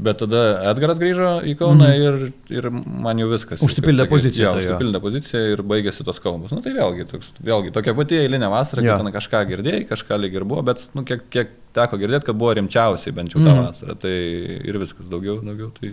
[0.08, 2.06] bet tada Edgaras grįžo į Kauną mhm.
[2.08, 3.60] ir, ir man jau viskas.
[3.67, 4.54] Užsipildė poziciją.
[4.56, 6.54] Tai užsipildė poziciją ir baigėsi tos kalbos.
[6.56, 10.21] Na nu, tai vėlgi, toks, vėlgi tokia pati eilinė vasara, kai ten kažką girdėjai, kažką
[10.23, 13.51] lyg ir buvo, bet nu, kiek, kiek teko girdėti, kad buvo rimčiausiai bent jau tą
[13.51, 13.67] mhm.
[13.67, 13.99] vasarą.
[13.99, 14.15] Tai
[14.71, 15.67] ir viskas daugiau, daugiau.
[15.75, 15.91] Tai...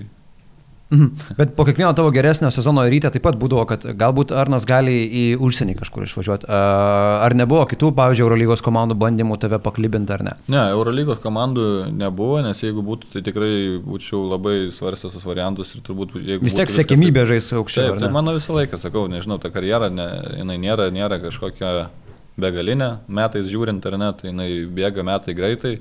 [0.90, 1.36] Mhm.
[1.36, 5.24] Bet po kiekvieno tavo geresnio sezono ryte taip pat būdavo, kad galbūt Arnas gali į
[5.44, 6.48] užsienį kažkur išvažiuoti.
[6.48, 10.34] Ar nebuvo kitų, pavyzdžiui, Eurolygos komandų bandymų tave paklibinti ar ne?
[10.48, 13.52] Ne, Eurolygos komandų nebuvo, nes jeigu būtų, tai tikrai
[13.84, 16.16] būčiau labai svarstęs tos variantus ir turbūt.
[16.40, 17.28] Vis tiek sėkmybė tai...
[17.34, 17.92] žais aukščiau.
[17.92, 20.08] Taip, tai mano visą laiką sakau, nežinau, ta karjera, ne,
[20.40, 21.90] jinai nėra, nėra kažkokia
[22.40, 25.78] begalinė, metais žiūrint ar ne, tai jinai bėga metai greitai.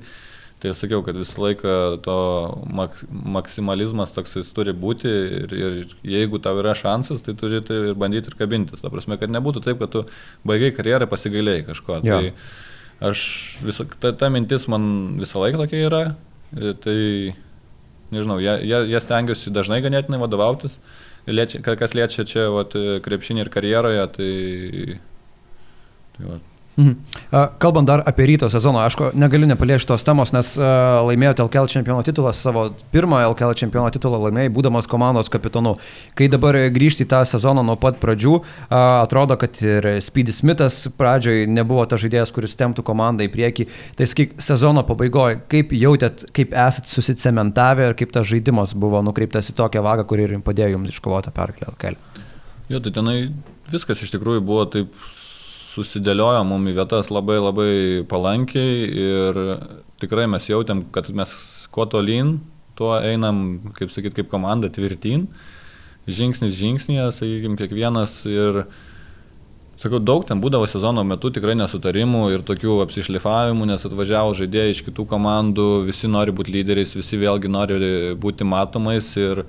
[0.58, 2.14] Tai sakiau, kad visą laiką to
[2.74, 2.96] mak
[3.36, 5.10] maksimalizmas toks jis turi būti
[5.44, 8.82] ir, ir jeigu tau yra šansas, tai turi tai ir bandyti ir kabintis.
[8.82, 10.02] Ta prasme, kad nebūtų taip, kad tu
[10.48, 12.00] baigai karjerą pasigailėjai kažko.
[12.02, 12.18] Ja.
[12.18, 13.20] Tai aš
[13.62, 14.88] visą, ta, ta mintis man
[15.22, 16.02] visą laiką tokia yra.
[16.82, 16.98] Tai
[18.10, 20.74] nežinau, ją, ją, ją stengiuosi dažnai ganėtinai vadovautis.
[21.28, 24.32] Liečia, kas liečia čia vat, krepšinį ir karjeroje, tai,
[26.16, 26.94] tai vat, Mhm.
[27.58, 30.52] Kalbant dar apie ryto sezoną, aš negaliu nepaliesti tos temos, nes
[31.08, 35.74] laimėjote LKL čempiono titulą, savo pirmą LKL čempiono titulą laimėjai, būdamas komandos kapitonu.
[36.14, 38.36] Kai dabar grįžti į tą sezoną nuo pat pradžių,
[38.70, 43.68] atrodo, kad ir Speedy Smithas pradžioj nebuvo ta žaidėjas, kuris temptų komandą į priekį.
[43.98, 49.50] Tai sakyk, sezono pabaigoje, kaip jautėt, kaip esat susicementavę ir kaip tas žaidimas buvo nukreiptas
[49.50, 52.02] į tokią vagą, kuri ir padėjo jums iškovoti perkelį LKL.
[52.70, 53.20] Jo, tai tenai
[53.72, 54.94] viskas iš tikrųjų buvo taip
[55.68, 57.72] susidėliojo mum į vietas labai labai
[58.08, 59.40] palankiai ir
[60.00, 61.32] tikrai mes jautėm, kad mes
[61.74, 62.38] kuo tolyn,
[62.78, 65.26] tuo einam, kaip sakyt, kaip komanda tvirtin,
[66.08, 68.64] žingsnis žingsnėje, sakykime, kiekvienas ir
[69.78, 74.80] Sakau, daug ten būdavo sezono metu tikrai nesutarimų ir tokių apsišlifavimų, nes atvažiavo žaidėjai iš
[74.88, 77.76] kitų komandų, visi nori būti lyderiais, visi vėlgi nori
[78.18, 79.44] būti matomais ir,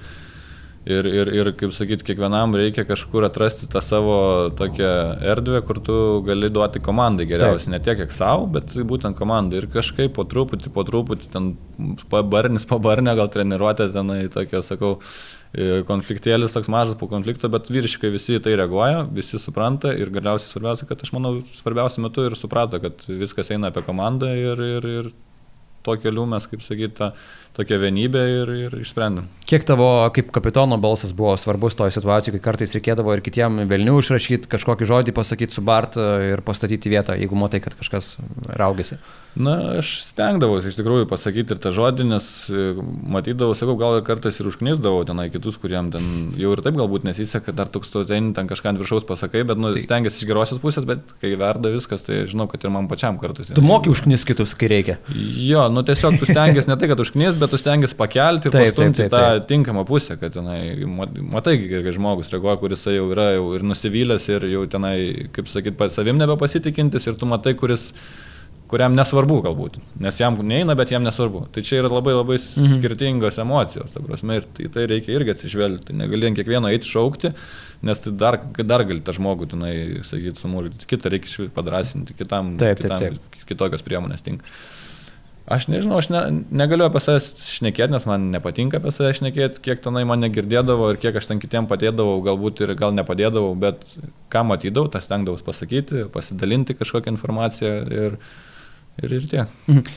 [0.89, 4.15] Ir, ir, ir kaip sakyt, kiekvienam reikia kažkur atrasti tą savo
[4.57, 4.87] tokią
[5.35, 7.75] erdvę, kur tu gali duoti komandai geriausiai.
[7.75, 9.59] Ne tiek, kiek savo, bet tai būtent komandai.
[9.61, 11.51] Ir kažkaip po truputį, po truputį, ten
[12.09, 14.95] pabarnis, pabarnė, gal treniruotė tenai tokia, sakau,
[15.53, 20.09] e, konfliktėlis toks mažas po konflikto, bet vyriškai visi į tai reaguoja, visi supranta ir
[20.15, 24.69] galiausiai svarbiausia, kad aš manau, svarbiausiu metu ir suprato, kad viskas eina apie komandą ir,
[24.79, 25.13] ir, ir
[25.85, 27.13] to keliu mes, kaip sakyt, tą
[27.57, 29.27] tokia vienybė ir, ir išsprendėm.
[29.49, 33.95] Kiek tavo kaip kapitono balsas buvo svarbus toje situacijoje, kai kartais reikėdavo ir kitiem vėlnių
[34.03, 38.13] išrašyti, kažkokį žodį pasakyti su Bart ir pastatyti vietą, jeigu matai, kad kažkas
[38.59, 38.99] raugėsi?
[39.39, 42.71] Na, aš stengdavausi iš tikrųjų pasakyti ir tą žodį, nes e,
[43.13, 46.07] matydavau, sakau, gal kartais ir užknisdavau tenai kitus, kuriem ten
[46.39, 49.61] jau ir taip galbūt nesiseka, dar toks tu ten, ten kažką ant viršaus pasakai, bet
[49.61, 49.83] nu, tai.
[49.85, 53.53] stengiasi iš gerosios pusės, bet kai verda viskas, tai žinau, kad ir man pačiam kartais.
[53.53, 54.97] Tu moki užknis kitus, kai reikia.
[55.13, 58.69] Jo, nu tiesiog tu stengiasi ne tai, kad užknis, bet tu stengiasi pakelti ir taip,
[58.69, 59.43] pastumti taip, taip, taip.
[59.43, 60.61] tą tinkamą pusę, kad tenai,
[61.33, 64.95] matai, kai žmogus reaguoja, kuris jau yra jau ir nusivylęs ir jau tenai,
[65.35, 67.89] kaip sakyt, savim nebepasitikintis ir tu matai, kuris
[68.69, 71.47] kuriam nesvarbu galbūt, nes jam neina, bet jam nesvarbu.
[71.53, 72.75] Tai čia yra labai labai mhm.
[72.77, 75.95] skirtingos emocijos, ta prasme, ir tai, tai reikia irgi atsižvelgti.
[75.97, 77.33] Negali ant kiekvieno eiti šaukti,
[77.89, 79.73] nes tai dar, dar gali tą žmogų, tenai,
[80.05, 83.47] sakyti, sumūryti, kitą reikia padrasinti, kitam, taip, kitam taip, taip.
[83.49, 84.45] kitokios priemonės tinka.
[85.49, 86.19] Aš nežinau, aš ne,
[86.53, 90.99] negaliu apie save šnekėti, nes man nepatinka apie save šnekėti, kiek tenai mane girdėdavo ir
[91.01, 93.81] kiek aš ten kitiem padėdavau, galbūt ir gal nepadėdavau, bet
[94.29, 98.19] ką matydavau, tas stengdavau pasakyti, pasidalinti kažkokią informaciją ir,
[99.01, 99.57] ir, ir tiek.
[99.65, 99.89] Mhm.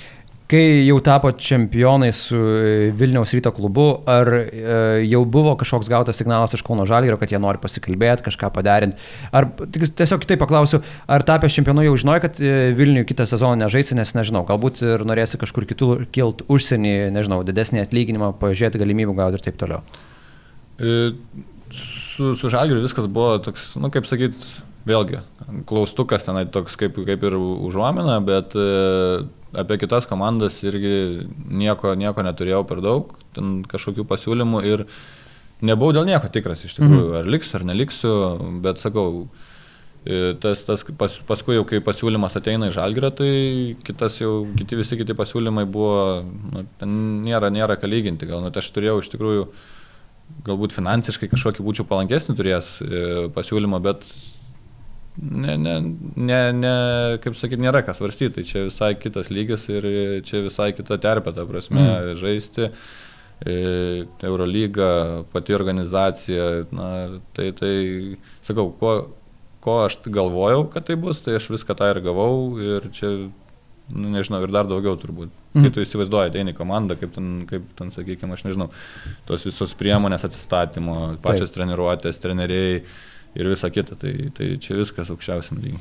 [0.53, 4.51] Kai jau tapo čempionai su e, Vilniaus ryto klubu, ar e,
[5.09, 9.01] jau buvo kažkoks gautas signalas iš Kauno Žalgėrio, kad jie nori pasikalbėti, kažką padarinti?
[9.33, 13.97] Ar tiesiog kitaip paklausiu, ar tapęs čempionu jau žinoj, kad e, Vilniui kitą sezoną nežaisi,
[13.97, 19.41] nes nežinau, galbūt ir norėsi kažkur kitur kilt užsienį, nežinau, didesnį atlyginimą, pažiūrėti galimybių gauti
[19.41, 19.81] ir taip toliau.
[20.77, 21.13] E,
[21.73, 24.37] su, su Žalgėriu viskas buvo toks, nu kaip sakyt,
[24.85, 25.25] vėlgi,
[25.65, 32.25] klaustukas tenai toks kaip, kaip ir užuomina, bet e, apie kitas komandas irgi nieko, nieko
[32.25, 34.85] neturėjau per daug, ten kažkokių pasiūlymų ir
[35.63, 37.19] nebuvau dėl nieko tikras iš tikrųjų, mhm.
[37.21, 38.15] ar liksiu ar neliksiu,
[38.65, 39.27] bet sakau,
[40.05, 43.31] e, tas, tas pas, paskui jau kai pasiūlymas ateina į žalgrę, tai
[43.87, 46.25] kitas jau, kiti visi kiti pasiūlymai buvo,
[46.57, 46.67] nu,
[47.29, 49.47] nėra, nėra ką lyginti, gal net aš turėjau iš tikrųjų
[50.47, 54.07] galbūt finansiškai kažkokį būčiau palankesnį turėjęs e, pasiūlymą, bet
[55.17, 55.75] ne, ne,
[56.17, 56.75] ne, ne,
[57.23, 59.87] kaip sakyti, nėra kas svarstyti, tai čia visai kitas lygis ir
[60.27, 62.15] čia visai kita terpė, ta prasme, mm.
[62.21, 62.71] žaisti.
[63.43, 63.55] E,
[64.23, 66.89] Eurolyga, pati organizacija, na,
[67.35, 67.75] tai, tai,
[68.47, 68.93] sakau, ko,
[69.63, 73.11] ko aš galvojau, kad tai bus, tai aš viską tą ir gavau ir čia,
[73.91, 75.35] nu, nežinau, ir dar daugiau turbūt.
[75.53, 75.67] Mm.
[75.67, 78.71] Kai tu įsivaizduoji, ateini komandą, kaip ten, kaip ten, sakykime, aš nežinau,
[79.29, 81.59] tos visos priemonės atsistatymo, pačios Taip.
[81.59, 82.79] treniruotės, treneriai,
[83.39, 83.99] ir visa kita.
[84.01, 85.81] Tai, tai čia viskas aukščiausiam lygiui.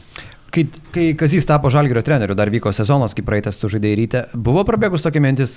[0.52, 4.66] Kai, kai Kazys tapo Žalgirio treneriu, dar vyko sezonas, kai praeitas tu žaidėjai ryte, buvo
[4.68, 5.54] prabėgus tokia mintis,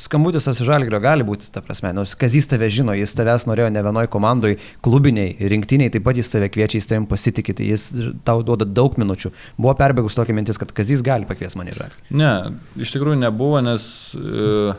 [0.00, 3.82] skambutis ant Žalgirio gali būti, ta prasme, nors Kazys tave žino, jis tavęs norėjo ne
[3.84, 7.90] vienoj komandai, klubiniai, rinktiniai, taip pat jis tave kviečia, jis tavim pasitikite, jis
[8.24, 9.34] tau duoda daug minučių.
[9.60, 12.16] Buvo perbėgus tokia mintis, kad Kazys gali pakvies mane Žalgirį.
[12.16, 12.32] Ne,
[12.80, 13.84] iš tikrųjų nebuvo, nes...
[14.16, 14.72] Uh,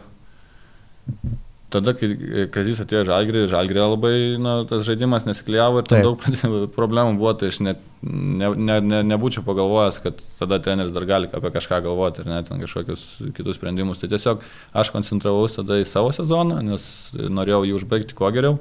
[1.74, 6.22] tada, kai Kazis atėjo Žalgrį, Žalgrį labai na, tas žaidimas nesiklyjavo ir ten daug
[6.78, 11.30] problemų buvo, tai aš net ne, ne, ne, nebūčiau pagalvojęs, kad tada treneris dar gali
[11.32, 13.06] apie kažką galvoti ir net ten kažkokius
[13.38, 14.02] kitus sprendimus.
[14.02, 14.46] Tai tiesiog
[14.84, 18.58] aš koncentravausi tada į savo sezoną, nes norėjau jį užbaigti kuo geriau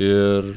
[0.00, 0.56] ir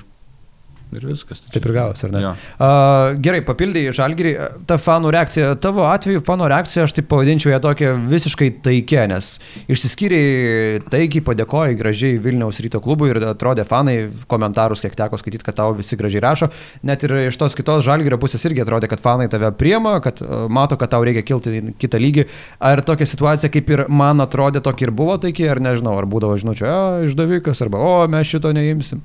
[0.99, 1.41] ir viskas.
[1.53, 2.21] Taip ir gavosi, ar ne?
[2.23, 2.33] Jo.
[2.57, 4.33] Uh, gerai, papildai Žalgirį,
[4.69, 9.33] ta fanų reakcija, tavo atveju fanų reakcija, aš taip pavadinčiau ją tokia visiškai taikė, nes
[9.71, 13.97] išsiskyriai taikiai, padėkoji gražiai Vilniaus ryto klubui ir atrodė fanai,
[14.31, 16.49] komentarus, kiek teko skaityti, kad tau visi gražiai rašo,
[16.87, 20.45] net ir iš tos kitos Žalgirio pusės irgi atrodė, kad fanai tave priema, kad uh,
[20.51, 22.27] mato, kad tau reikia kilti į kitą lygį.
[22.63, 26.37] Ar tokia situacija, kaip ir man atrodė, tokia ir buvo taikiai, ar nežinau, ar būdavo
[26.39, 29.03] žinučių, o, išdavikas, arba, o, mes šito neimsim.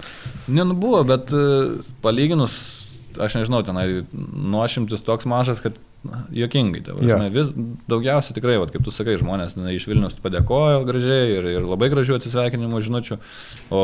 [0.48, 1.42] Ne, nu buvo, bet e,
[2.05, 2.55] palyginus,
[3.19, 6.85] aš nežinau, tenai nuošimtis toks mažas, kad na, juokingai.
[6.87, 7.35] ta prasme, Jo.
[7.35, 7.51] Vis
[7.91, 11.91] daugiausiai tikrai, vat, kaip tu sakai, žmonės tenai iš Vilnius padėkojo gražiai ir, ir labai
[11.93, 13.19] gražių atsisveikinimų žinučių,
[13.75, 13.83] o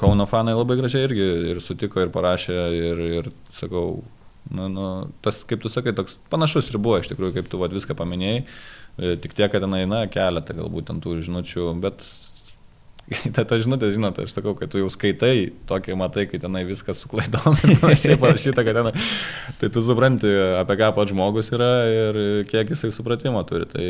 [0.00, 4.02] Kauno fanai labai gražiai irgi ir sutiko ir parašė ir, ir sakau,
[4.52, 4.92] nu, nu,
[5.24, 8.46] tas, kaip tu sakai, toks panašus ir buvo iš tikrųjų, kaip tu vat, viską paminėjai,
[9.00, 12.04] E, tik tiek, kad tenai, na, keletą galbūt ten tų žinučių, bet
[13.34, 17.02] Ta, ta žinutė, žinot, aš sakau, kad tu jau skaitai, tokį matai, kai tenai viskas
[17.02, 18.90] su klaidom ir panašiai parašyta, kad ten,
[19.60, 23.68] tai tu supranti, apie ką pats žmogus yra ir kiek jisai supratimo turi.
[23.72, 23.88] Tai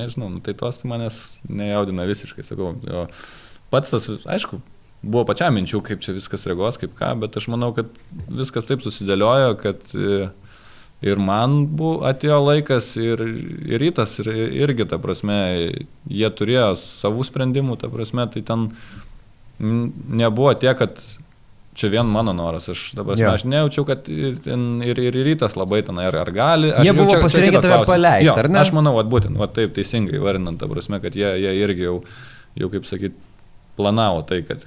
[0.00, 2.72] nežinau, nu, tai tos manęs nejaudina visiškai, sakau.
[2.88, 3.04] Jo,
[3.70, 4.58] pats tas, aišku,
[5.04, 7.90] buvo pačiam minčių, kaip čia viskas reagos, kaip ką, bet aš manau, kad
[8.26, 10.30] viskas taip susidėliojo, kad e,
[11.06, 13.22] ir man buvo, atėjo laikas ir,
[13.66, 14.28] ir rytas ir,
[14.66, 15.36] irgi, ta prasme,
[16.10, 18.68] jie turėjo savų sprendimų, ta prasme, tai ten
[19.60, 21.00] nebuvo tiek, kad
[21.76, 23.30] čia vien mano noras, aš dabar Jo.
[23.36, 26.70] aš nejaučiau, kad ir, ten, ir, ir rytas labai ten, ar, ar gali.
[26.72, 27.90] Jie buvo čia- pasirengę tave klausimas.
[27.92, 28.58] paleist, Jo, ar ne?
[28.62, 31.98] Aš manau, vat, būtent, vat, taip teisingai vardinant, ta prasme, kad jie, jie irgi jau,
[32.56, 33.14] jau kaip sakyti,
[33.76, 34.62] planavo tai, kad,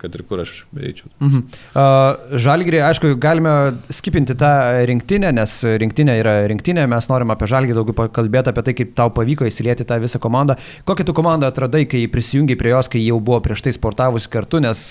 [0.00, 1.10] kad ir kur aš eičiau.
[1.22, 1.42] Mhm.
[1.74, 3.52] Uh, Žalgirį, aišku, galime
[3.92, 4.52] skipinti tą
[4.88, 9.12] rinktinę, nes rinktinė yra rinktinė, mes norim apie Žalgirį daugiau pakalbėti, apie tai, kaip tau
[9.14, 10.56] pavyko įsilieti tą visą komandą.
[10.88, 14.62] Kokią tu komandą atradai, kai prisijungiai prie jos, kai jau buvo prieš tai sportavusi kartu,
[14.64, 14.84] nes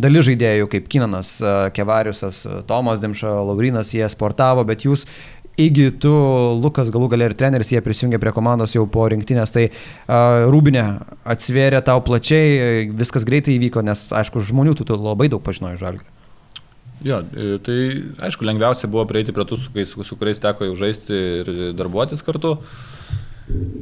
[0.00, 1.36] dalis žaidėjų, kaip Kinanas,
[1.76, 5.06] Kevariusas, Tomas Dimša, Laurinas, jie sportavo, bet jūs
[5.58, 6.10] Igi, tu,
[6.62, 10.84] Lukas, galų galę ir treneris, jie prisijungė prie komandos jau po rinktinės, tai uh, Rūbinė
[11.26, 16.06] atsvėrė tau plačiai, viskas greitai įvyko, nes, aišku, žmonių tu, tu labai daug pažinojai žalgį.
[17.06, 17.76] Jo, e, tai
[18.26, 22.56] aišku, lengviausia buvo prieiti prie tų, su, su, kuriais teko jau žaisti ir darbuotis kartu.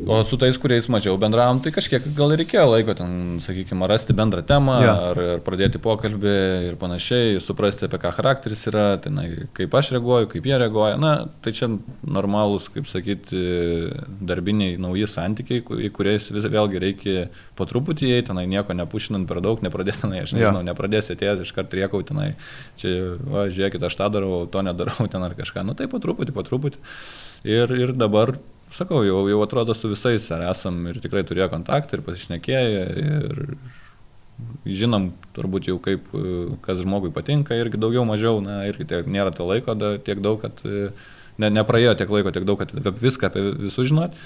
[0.06, 4.44] O su tais, kuriais mažiau bendravom, tai kažkiek gal reikėjo laiko ten, sakykime, rasti bendrą
[4.46, 4.92] temą Jo.
[5.08, 6.34] ar, ar pradėti pokalbį
[6.68, 9.26] ir panašiai, suprasti, apie ką charakteris yra, tenai,
[9.56, 10.94] kaip aš reaguoju, kaip jie reaguoja.
[11.02, 11.68] Na, tai čia
[12.06, 13.42] normalūs, kaip sakyti,
[14.30, 19.42] darbiniai nauji santykiai, į kuriais vis vėlgi reikia po truputį įeiti, tenai nieko nepušinant per
[19.42, 22.36] daug, nepradėti, tenai, aš nežinau, nepradėsi atėjęs iš karto riekau tenai,
[22.78, 22.94] čia,
[23.26, 25.66] va, žiūrėkit, aš tą darau, to nedarau ten ar kažką.
[25.66, 26.78] Nu tai po truputį, po truputį.
[27.46, 28.36] Ir, ir dabar,
[28.74, 33.44] sakau, jau, jau atrodo su visais ar esam ir tikrai turėjo kontaktą ir pasišnekėję ir
[34.66, 36.08] žinom turbūt jau kaip,
[36.64, 40.42] kas žmogui patinka irgi daugiau mažiau, na irgi tiek, nėra to laiko da, tiek daug,
[40.42, 40.60] kad
[41.40, 44.16] ne, nepraėjo tiek laiko, tiek daug, kad viską apie visus žinot,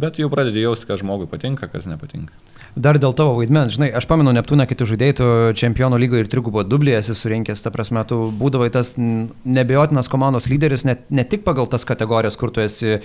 [0.00, 2.32] bet jau pradedi jausti, kas žmogui patinka, kas nepatinka.
[2.78, 5.26] Dar dėl tavo vaidmens, žinai, aš pamenu Neptūną, kai tu žaidėjai, tu
[5.58, 10.84] čempionų lygoje ir trigubo dublį esi surinkęs, ta prasme, tu būdavai tas nebejotinas komandos lyderis,
[10.86, 13.00] ne, ne tik pagal tas kategorijas, kur tu esi e,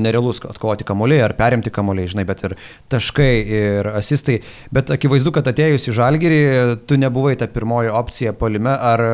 [0.00, 2.56] nerealus atkovoti kamuoliai ar perimti kamuoliai, žinai, bet ir
[2.92, 4.40] taškai ir asistai.
[4.72, 6.42] Bet akivaizdu, kad atėjus į žalgyrį,
[6.88, 8.72] tu nebuvai ta pirmoji opcija polime.
[8.72, 9.04] Ar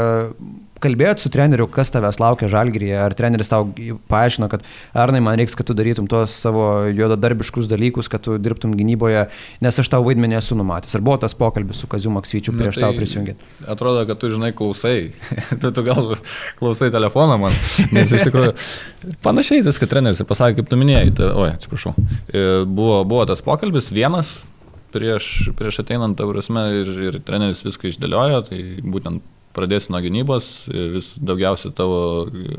[0.82, 3.68] kalbėjot su treneriu, kas tavęs laukia žalgyryje, ar treneris tau
[4.10, 4.64] paaiškino, kad
[4.98, 9.26] Arnai, man reiks, kad tu darytum tuos savo juodadarbiškus dalykus, kad tu dirbtum gynyboje,
[9.64, 10.96] nes aš tau vaidmenį esu numatęs.
[10.98, 13.42] Ar buvo tas pokalbis su Kaziu Maksvyčiu prieš tai tau prisijungiant?
[13.68, 15.10] Atrodo, kad tu žinai klausai.
[15.60, 16.14] tu, tu gal
[16.60, 17.56] klausai telefoną man.
[17.96, 18.54] Nes iš tikrųjų
[19.24, 21.14] panašiai viską treneris pasakė, kaip tu minėjai.
[21.18, 21.94] Tai, oi, atsiprašau.
[22.28, 24.38] E, Buvo, buvo tas pokalbis vienas
[24.92, 28.40] prieš, prieš ateinant, ta prasme, ir, ir treneris viską išdėliojo.
[28.48, 28.60] Tai
[28.94, 29.24] būtent
[29.58, 30.50] pradėsi nuo gynybos,
[30.94, 32.00] vis daugiausia tavo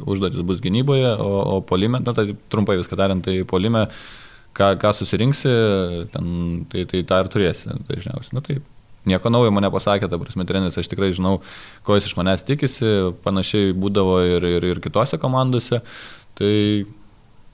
[0.06, 3.88] užduotis bus gynyboje, o, o polime, na tai trumpai viską tariant, tai polime,
[4.58, 5.54] ką, ką susirinksi,
[6.14, 6.36] ten,
[6.72, 8.38] tai, tai tą ir turėsi dažniausiai.
[8.38, 8.68] Na taip.
[9.08, 11.38] Nieko naujo mane pasakė, ta prasme, treneris, aš tikrai žinau,
[11.88, 12.90] ko jis iš manęs tikisi,
[13.24, 15.80] panašiai būdavo ir, ir, ir kitose komandose.
[16.38, 16.54] Tai,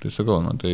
[0.02, 0.74] tai sakau, nu, tai,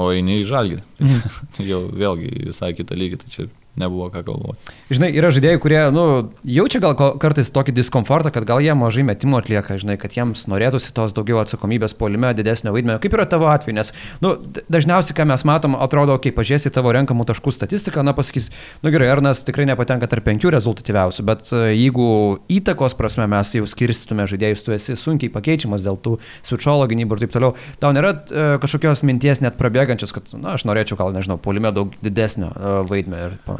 [0.00, 0.80] o eini į žalgį.
[1.04, 1.38] Mhm.
[1.56, 3.46] Tai jau vėlgi visai kitą lygį, tai čia
[3.78, 4.74] nebuvo ką galvoti.
[4.90, 6.04] Žinai, yra žaidėjai, kurie, nu,
[6.42, 10.90] jaučia gal kartais tokį diskomfortą, kad gal jie mažai metimų atlieka, žinai, kad jiems norėtųsi
[10.96, 12.98] tos daugiau atsakomybės polime, didesnio vaidmenio.
[13.02, 13.92] Kaip yra tavo atveju, nes,
[14.24, 14.34] nu,
[14.72, 18.50] dažniausiai, ką mes matom, atrodo, kai pažiūrėsi tavo renkamų taškų statistiką, na, pasakys,
[18.82, 22.10] nu gerai, Arnas tikrai nepatenka tarp penkių rezultatyviausių, bet e, jeigu
[22.50, 27.24] įtakos prasme mes jau skirstytume žaidėjus, tu esi sunkiai pakeičiamas dėl tų switcholo gynybų ir
[27.24, 31.38] taip toliau, tau nėra e, kažkokios minties net prabėgančios, kad, na, aš norėčiau gal, nežinau,
[31.42, 33.59] polime daug didesnio e, vaidmenio ir panašiai.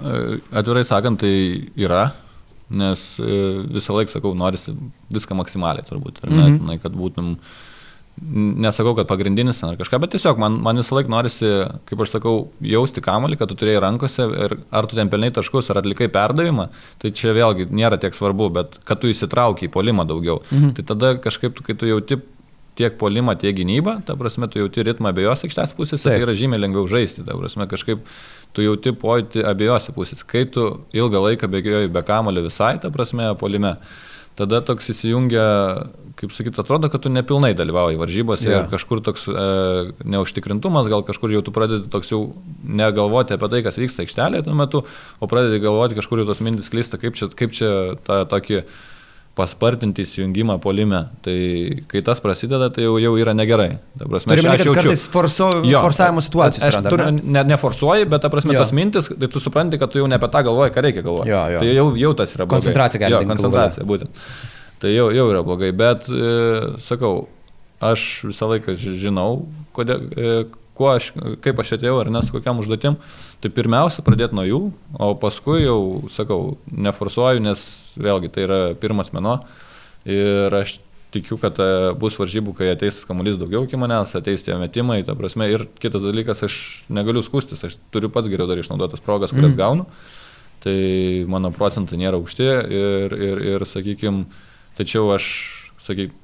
[0.00, 2.06] E, Atvirai sakant, tai yra,
[2.72, 3.42] nes e,
[3.74, 4.74] visą laiką sakau, norisi
[5.12, 6.48] viską maksimaliai turbūt, ar ne.
[6.56, 7.36] Mm kad būtum
[8.20, 11.48] nesakau, kad pagrindinis ar kažką, bet tiesiog man, man visą laiką norisi,
[11.88, 15.70] kaip aš sakau, jausti kamalį, kad tu turėjai rankose ir ar tu ten pelnai taškus,
[15.72, 16.68] ar atlikai perdavimą,
[17.02, 20.42] tai čia vėlgi nėra tiek svarbu, bet kad tu įsitraukiai į polimą daugiau.
[20.50, 20.76] Mhm.
[20.76, 22.20] Tai tada kažkaip, kai tu jauti
[22.78, 26.62] tiek polimą, tiek gynybą, ta prasme, tu jauti ritmą abiejose aikštės pusėse, tai yra žymiai
[26.62, 28.04] lengviau žaisti, ta prasme, kažkaip
[28.52, 30.26] tu jauti pojūtį abiejose pusėse.
[30.28, 33.76] Kai tu ilgą laiką bėgioji be kamulio visai, ta prasme, polime,
[34.38, 35.46] tada toks įsijungia
[36.22, 38.62] kaip sakyt, atrodo, kad tu nepilnai dalyvauji varžybose yeah.
[38.62, 39.44] ir kažkur toks e,
[40.12, 42.20] neužtikrintumas, gal kažkur jau tu pradedi toks jau
[42.62, 44.82] negalvoti apie tai, kas vyksta aikštelėje tuo metu,
[45.18, 47.72] o pradedi galvoti kažkur jau tos mintis klysta, kaip čia, kaip čia
[48.06, 48.62] tą tokį
[49.38, 51.06] paspartinti įsijungimą polime.
[51.24, 51.36] Tai
[51.88, 53.78] kai tas prasideda, tai jau, jau yra negerai.
[53.96, 54.96] Prasme, Turime, aš, aš jaučiu.
[55.12, 56.68] Forso, jo, forsavimo situacija.
[56.68, 58.64] Aš tur, ne, neforsuoju, bet ta prasme, jo.
[58.64, 61.32] tos mintis, tai tu supranti, kad tu jau ne apie tą galvoji, ką reikia galvoti.
[61.32, 62.60] Tai jau, jau tas yra blogai.
[62.60, 63.32] Koncentracija gali būti.
[63.32, 64.26] Koncentracija, būtent
[64.82, 65.70] tai jau, jau yra blogai.
[65.76, 67.28] Bet, e, sakau,
[67.82, 69.44] aš visą laiką žinau,
[69.76, 70.32] kodėl, e,
[70.78, 71.10] kuo aš,
[71.44, 72.96] kaip aš atėjau ar ne su kokiam užduotim.
[73.42, 74.62] Tai pirmiausia, pradėti nuo jų,
[74.98, 75.80] o paskui jau,
[76.14, 77.66] sakau, neforsuoju, nes
[77.98, 79.40] vėlgi tai yra pirmas meno.
[80.08, 80.78] Ir aš
[81.12, 85.16] tikiu, kad e, bus varžybų, kai ateis kamuolys daugiau iki manęs, ateis tie metimai, ta
[85.18, 85.48] prasme.
[85.52, 86.56] Ir kitas dalykas, aš
[86.92, 89.60] negaliu skustis, aš turiu pats geriau dar išnaudotas progas, kurias mm.
[89.60, 89.86] gaunu.
[90.62, 90.76] Tai
[91.30, 94.24] mano procentai nėra aukšti ir, ir, ir sakykime,
[94.78, 95.26] tačiau aš,
[95.82, 96.14] sakyk,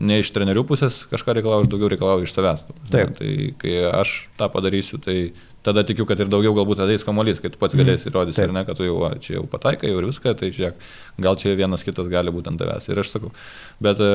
[0.00, 2.64] ne iš trenerių pusės kažką reikalauju, aš daugiau reikalauju iš savęs.
[2.92, 3.12] Taip.
[3.18, 5.16] Tai kai aš tą padarysiu, tai
[5.66, 7.82] tada tikiu, kad ir daugiau galbūt ateis kamuolys, kai tu pats mhm.
[7.82, 10.50] galėsi įrodyti, ar ne, kad tu jau va, čia jau pataikai jau ir viską, tai
[10.54, 10.82] žiūrėk,
[11.26, 12.86] gal čia vienas kitas gali būti ant tavęs.
[12.92, 13.32] Ir aš sakau,
[13.82, 14.10] bet e,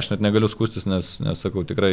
[0.00, 1.92] aš net negaliu skustis, nes, nes sakau, tikrai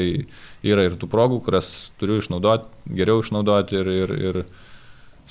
[0.63, 2.69] yra ir tų progų, kurias turiu išnaudoti,
[3.01, 4.39] geriau išnaudoti ir, ir, ir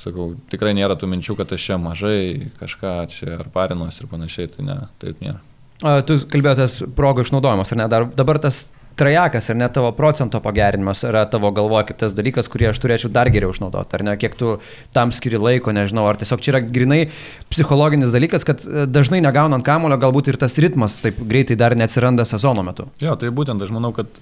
[0.02, 4.52] sakau, tikrai nėra tų minčių, kad aš čia mažai kažką čia ar parinuosi ir panašiai,
[4.52, 5.40] tai ne, taip nėra.
[5.82, 7.88] Tu kalbėjotės progų išnaudojimas, ar ne?
[7.90, 8.64] Dar, dabar tas
[8.96, 13.10] trajakas, ar ne tavo procento pagerinimas yra tavo galvoje kaip tas dalykas, kurį aš turėčiau
[13.12, 14.56] dar geriau išnaudoti, ar ne, kiek tu
[14.94, 17.00] tam skiri laiko, nežinau, ar tiesiog čia yra grinai
[17.50, 22.26] psichologinis dalykas, kad e, dažnai negaunant kamulio galbūt ir tas ritmas taip greitai dar neatsiranda
[22.28, 22.88] sezono metu.
[23.02, 24.12] Jo, tai būtent aš manau, kad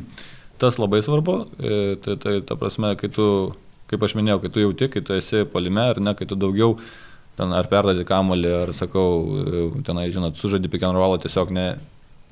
[0.62, 3.26] tas labai svarbu, e, tai, tai ta prasme, kai tu,
[3.92, 6.78] kaip aš minėjau, kai tu jauti, kai tu esi polime, ar ne, kai tu daugiau
[7.38, 9.08] ten ar perdadi kamolį, ar sakau,
[9.86, 11.66] tenai, žinot, sužadi pick and roll tiesiog ne,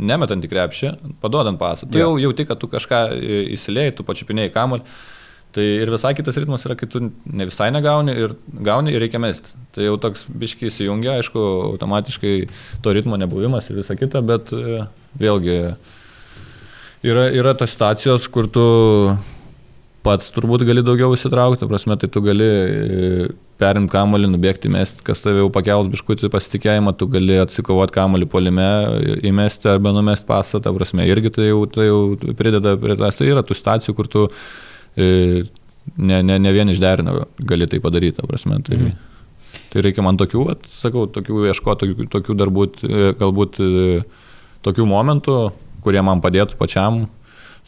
[0.03, 0.93] nemetant į krepšį,
[1.23, 1.89] paduodant pasą.
[1.91, 3.05] Tu jau jauti, kad tu kažką
[3.57, 4.87] įsilėjai, tu pačiupinėjai kamolį.
[5.53, 8.33] Tai ir visai kitas ritmas yra, kai tu ne visai negauni ir
[8.65, 9.53] gauni ir reikia mesti.
[9.77, 11.43] Tai jau toks biškiai įsijungia, aišku,
[11.75, 12.33] automatiškai
[12.85, 14.87] to ritmo nebuvimas ir visa kita, bet e,
[15.21, 15.59] vėlgi
[17.05, 18.65] yra, yra tos situacijos, kur tu
[20.07, 22.49] pats turbūt gali daugiau įsitraukti, prasme, tai tu gali
[23.63, 28.29] e, perimti kamolį, nubėgti, mesti, kas tave jau pakels biškutį pasitikėjimą, tu gali atsikovoti kamolį
[28.33, 28.69] polime,
[29.29, 32.01] įmesti arba numesti pasą, ta prasme, irgi tai jau, tai jau
[32.39, 34.27] prideda prie tas, tai yra tų situacijų, kur tu
[34.97, 35.45] e,
[35.97, 37.15] ne, ne, ne vien išderina
[37.53, 38.59] gali tai padaryti, ta prasme.
[38.67, 39.63] Tai, mhm.
[39.73, 43.63] tai reikia man tokių, at, sakau, tokių ieškoti, tokių, tokių darbų, e, galbūt
[44.67, 45.39] tokių momentų,
[45.83, 47.07] kurie man padėtų pačiam,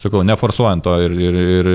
[0.01, 1.71] sakau, neforsuojant to ir, ir, ir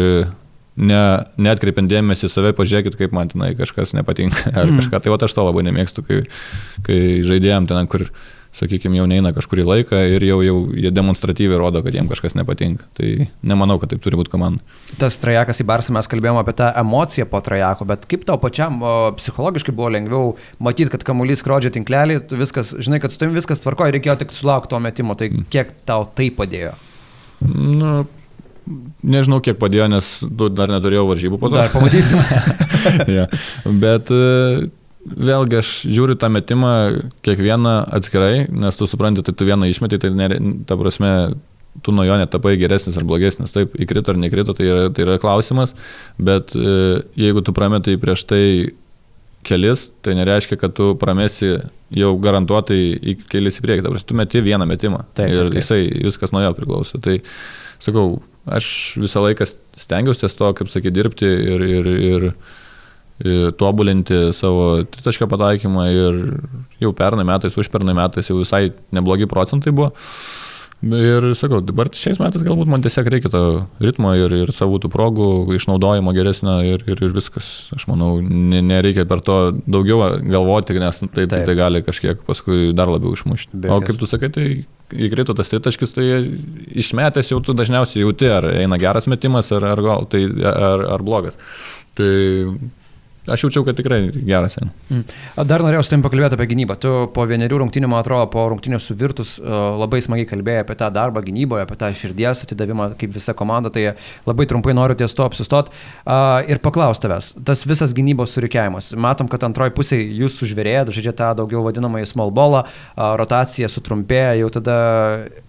[0.76, 1.02] ne,
[1.40, 4.82] netkreipiant dėmesį į save, pažiūrėkit, kaip man tenai kažkas nepatinka ar mm.
[4.82, 5.00] kažką.
[5.02, 6.20] Tai va aš to labai nemėgstu, kai,
[6.86, 8.06] kai žaidėjom ten, kur,
[8.56, 12.86] sakykime, jau neina kažkurį laiką ir jau, jau jie demonstratyviai rodo, kad jiems kažkas nepatinka.
[12.98, 13.08] Tai
[13.46, 14.62] nemanau, kad taip turi būti komanda.
[15.00, 18.80] Tas trajekas į Barsą mes kalbėjome apie tą emociją po trajeko, bet kaip tau pačiam
[18.82, 23.62] o, psichologiškai buvo lengviau matyti, kad kamuolys skrodžia tinklelį, viskas, žinai, kad su tavimi viskas
[23.62, 25.46] tvarkoja, reikėjo tik sulaukti to metimo, tai mm.
[25.52, 26.74] kiek tau tai padėjo?
[27.46, 28.02] Nu,
[29.02, 30.08] Nežinau, kiek padėjo, nes
[30.54, 31.58] dar neturėjau varžybų po to.
[31.58, 32.20] Dar pamatysim.
[33.18, 33.26] ja.
[33.66, 34.68] Bet e,
[35.10, 36.74] vėlgi aš žiūriu tą metimą
[37.26, 40.28] kiekvieną atskirai, nes tu supranti, tai tu vieną išmeti, tai ne,
[40.68, 41.12] ta prasme,
[41.82, 43.54] tu nuo jo netapai geresnis ar blogesnis.
[43.54, 45.74] Taip, įkrito ar nekrito, tai yra, tai yra klausimas,
[46.20, 48.44] bet e, jeigu tu prametai prieš tai
[49.46, 51.54] kelis, tai nereiškia, kad tu pramesi
[51.96, 53.86] jau garantuotai į kelis į priekį.
[53.86, 55.62] Dabar tu meti vieną metimą taip, ir taip, taip.
[55.62, 57.00] jisai viskas nuo jo priklauso.
[57.02, 57.16] Tai
[57.80, 59.46] sakau, aš visą laiką
[59.80, 62.28] stengiausi ties to, kaip sakė, dirbti ir, ir, ir,
[63.24, 66.20] ir tobulinti savo tritašką pataikymą ir
[66.80, 69.92] jau pernai metais, už pernai metais jau visai neblogi procentai buvo.
[70.80, 73.40] Ir sakau, dabar šiais metais galbūt man tiesiog reikia to
[73.84, 75.26] ritmo ir, ir savų tų progų,
[75.58, 77.50] išnaudojimo geresnio ir, ir, ir viskas.
[77.76, 79.36] Aš manau, ne, nereikia per to
[79.68, 83.60] daugiau galvoti, nes tai, tai, tai gali kažkiek paskui dar labiau išmušti.
[83.60, 84.46] Be o kaip tu sakai, tai
[84.96, 86.08] įkrito tas tritaškis, tai
[86.80, 91.36] išmetęs jau tu dažniausiai jauti, ar eina geras metimas, ar, ar, tai, ar, ar blogas.
[92.00, 92.08] Tai
[93.30, 94.58] aš jaučiau, kad tikrai geras.
[94.90, 95.04] Mm.
[95.48, 96.76] Dar norėjau su tavim pakalbėti apie gynybą.
[96.82, 100.90] Tu po vienerių rungtynių, man atrodo, po rungtynių su Virtus labai smagiai kalbėjai apie tą
[100.94, 103.94] darbą gynyboje, apie tą širdies atidavimą kaip visa komanda, tai
[104.26, 105.70] labai trumpai noriu ties to apsistot
[106.50, 107.32] ir paklausti tavęs.
[107.46, 108.92] Tas visas gynybos surikiavimas.
[109.00, 112.64] Matom, kad antroji pusė jūs sužvėrėjate, žaidžiate tą daugiau vadinamąjį small ballą,
[112.96, 114.76] rotacija sutrumpėja, jau tada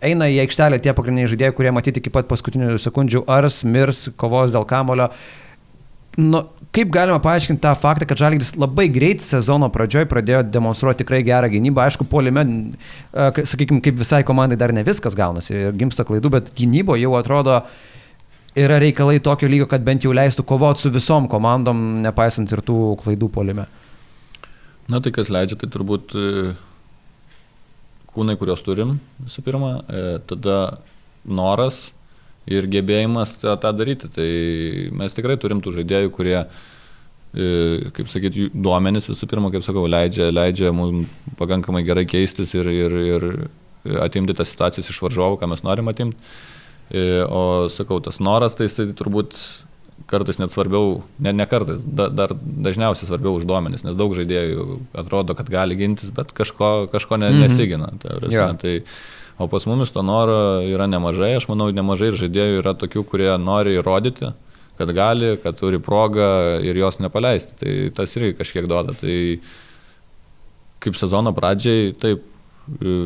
[0.04, 4.54] eina į aikštelę tie pagrindiniai žaidėjai, kurie matyti iki pat paskutinių sekundžių ars, mirs, kovos
[4.56, 5.12] dėl kamulio.
[6.20, 6.44] Nu,
[6.76, 11.50] kaip galima paaiškinti tą faktą, kad Žalgiris labai greit sezono pradžioj pradėjo demonstruoti tikrai gerą
[11.52, 11.84] gynybą.
[11.86, 12.46] Aišku, polime,
[13.12, 17.60] sakykime, kaip visai komandai dar ne viskas gaunasi ir gimsta klaidų, bet gynybo jau atrodo
[18.56, 22.80] yra reikalai tokio lygio, kad bent jau leistų kovoti su visom komandom, nepaisant ir tų
[23.04, 23.68] klaidų polime.
[24.92, 26.52] Na tai kas leidžia, tai turbūt e,
[28.12, 30.58] kūnai, kuriuos turim visų pirma, e, tada
[31.24, 31.90] noras
[32.50, 34.10] ir gebėjimas tą, tą daryti.
[34.12, 34.28] Tai
[35.02, 37.50] mes tikrai turim tų žaidėjų, kurie, e,
[37.96, 42.98] kaip sakyti, duomenys visų pirma, kaip sakau, leidžia, leidžia mums pakankamai gerai keistis ir, ir,
[43.16, 43.28] ir
[44.02, 46.32] atimti tas situacijas iš varžovų, ką mes norim atimti.
[46.92, 49.38] E, o sakau, tas noras, tai jisai turbūt
[50.12, 54.66] kartais net svarbiau, ne, ne kartais, da, dar dažniausiai svarbiau už duomenis, nes daug žaidėjų
[55.00, 57.46] atrodo, kad gali gintis, bet kažko, kažko ne, mhm.
[57.46, 57.92] nesigina.
[58.02, 58.50] Tai, ja.
[58.60, 58.80] tai,
[59.42, 63.74] O pas mumis to noro yra nemažai, aš manau, nemažai žaidėjų yra tokių, kurie nori
[63.80, 64.30] įrodyti,
[64.78, 67.58] kad gali, kad turi progą ir jos nepaleisti.
[67.58, 68.94] Tai tas irgi kažkiek duoda.
[69.00, 69.16] Tai
[70.82, 72.28] kaip sezono pradžiai, taip,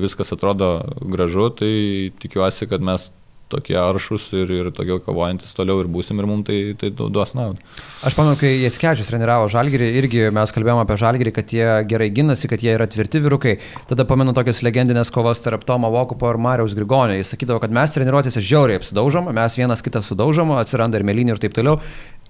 [0.03, 1.71] viskas atrodo gražu, tai
[2.19, 3.07] tikiuosi, kad mes
[3.51, 7.61] tokie aršus ir, ir tokie kovojantis toliau ir būsim ir mums tai, tai duos naudą.
[8.05, 12.49] Aš manau, kai Jaskevičius treniravo Žalgirį, irgi mes kalbėjome apie Žalgirį, kad jie gerai ginasi,
[12.51, 13.55] kad jie yra tvirti vyrukai.
[13.89, 17.17] Tada pamenu tokias legendinės kovas tarp Tomo Vokupo ir Marijos Grigonio.
[17.19, 21.43] Jis sakydavo, kad mes treniruotėse žiauriai apsidaužom, mes vienas kitą sudaužom, atsiranda ir melinį ir
[21.45, 21.79] taip toliau.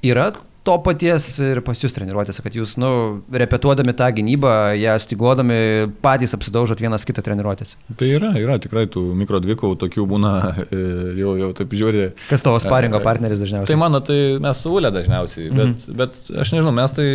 [0.05, 0.31] Yra
[0.65, 2.89] to paties ir pas jūs treniruotėse, kad jūs, nu,
[3.29, 5.57] repetuodami tą gynybą, ją stiguodami,
[6.03, 7.77] patys apsidaužot vienas kitą treniruotėse.
[7.99, 10.33] Tai yra, yra tikrai tų mikro dvikų, tokių būna
[10.65, 10.81] e,
[11.21, 12.07] jau, jau taip žiūri.
[12.31, 13.69] Kas tavo sparingo e, partneris dažniausiai?
[13.69, 15.99] Tai mano, tai mes suvulė dažniausiai, bet, mm -hmm.
[16.01, 17.09] bet aš nežinau, mes tai,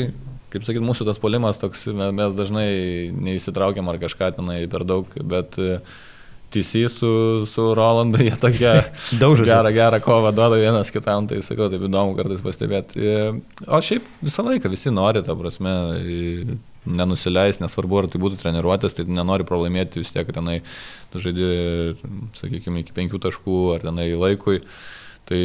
[0.55, 2.71] kaip sakyt, mūsų tas polimas toks, mes dažnai
[3.19, 5.83] neįsitraukiam ar kažką tenai per daug, bet uh,
[6.51, 7.11] TC su,
[7.47, 8.73] su Rolandu, jie tokie
[9.21, 13.05] gerą, gerą kovą duoda vienas kitam, tai sakau, taip įdomu kartais pastebėti.
[13.69, 15.75] O šiaip visą laiką visi nori, ta prasme,
[16.89, 20.61] nenusileis, nesvarbu, ar tai būtų treniruotės, tai nenori pralaimėti vis tiek tenai,
[21.13, 21.53] tu žaidži,
[22.41, 24.63] sakykime, iki penkių taškų ar tenai laikui.
[25.31, 25.43] Tai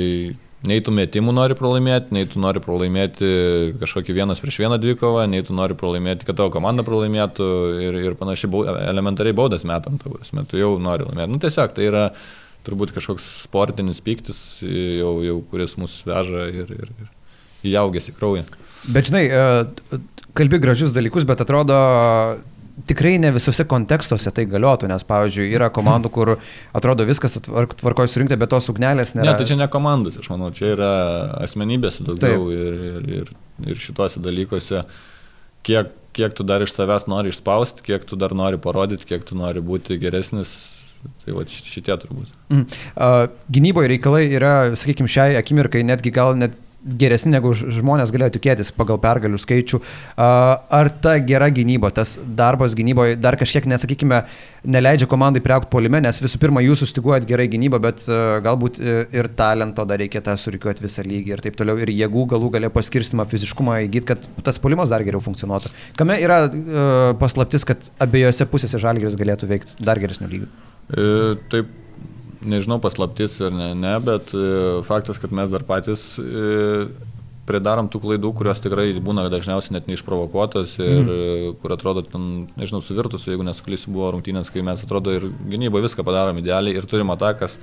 [0.66, 3.28] Nei tu metimų nori pralaimėti, nei tu nori pralaimėti
[3.82, 7.50] kažkokį vienas prieš vieną dvikovą, nei tu nori pralaimėti, kad tavo komanda pralaimėtų
[7.86, 11.34] ir, ir panašiai bau, elementariai baudas metant, tavus, tu jau nori laimėti.
[11.36, 12.08] Nu, tiesiog tai yra
[12.66, 18.46] turbūt kažkoks sportinis piktis, jau, jau, kuris mus veža ir, ir, ir įaugęs į kraują.
[18.94, 20.02] Bet žinai, e,
[20.38, 21.78] kalbi gražius dalykus, bet atrodo,
[22.90, 26.34] tikrai ne visose kontekstuose tai galiotų, nes, pavyzdžiui, yra komandų, kur
[26.76, 29.32] atrodo viskas tvarkoje surinkti, bet tos ugnelės nėra.
[29.32, 30.92] Ne, tai čia ne komandos, aš manau, čia yra
[31.46, 33.34] asmenybės daugiau ir, ir, ir,
[33.72, 34.84] ir šituose dalykuose,
[35.68, 39.40] kiek, kiek tu dar iš savęs nori išspausti, kiek tu dar nori parodyti, kiek tu
[39.40, 40.56] nori būti geresnis,
[41.22, 42.32] Tai va šitie turbūt.
[42.50, 42.64] Mm.
[42.98, 46.56] Uh, gynyboje reikalai yra, sakykime, šiai akimirkai netgi gal net
[46.86, 49.80] geresni negu žmonės galėjo tikėtis pagal pergalių skaičių.
[50.18, 54.22] Ar ta gera gynyba, tas darbas gynyboje dar kažkiek, nesakykime,
[54.66, 58.06] neleidžia komandai priaukti polime, nes visų pirma, jūs sustiguojat gerai gynybą, bet
[58.46, 62.52] galbūt ir talento dar reikia tą surikiuoti visą lygį ir taip toliau, ir jėgų galų
[62.58, 65.74] galę paskirstimą, fiziškumą įgyti, kad tas polimas dar geriau funkcionuotų.
[65.98, 66.44] Kame yra
[67.22, 70.52] paslaptis, kad abiejose pusėse žalgeris galėtų veikti dar geresnių lygių?
[70.86, 71.06] E,
[71.50, 71.74] taip,
[72.48, 74.46] nežinau paslaptis ar ne, ne bet e,
[74.88, 76.88] faktas, kad mes dar patys e,
[77.46, 81.58] pridarom tų klaidų, kurios tikrai būna dažniausiai net neišprovokuotos ir mm.
[81.62, 86.06] kur atrodo, ten, nežinau, suvirtus, jeigu nesuklysiu, buvo rungtynės, kai mes atrodo ir gynybo viską
[86.08, 87.60] padarom idealiai ir turim atakas,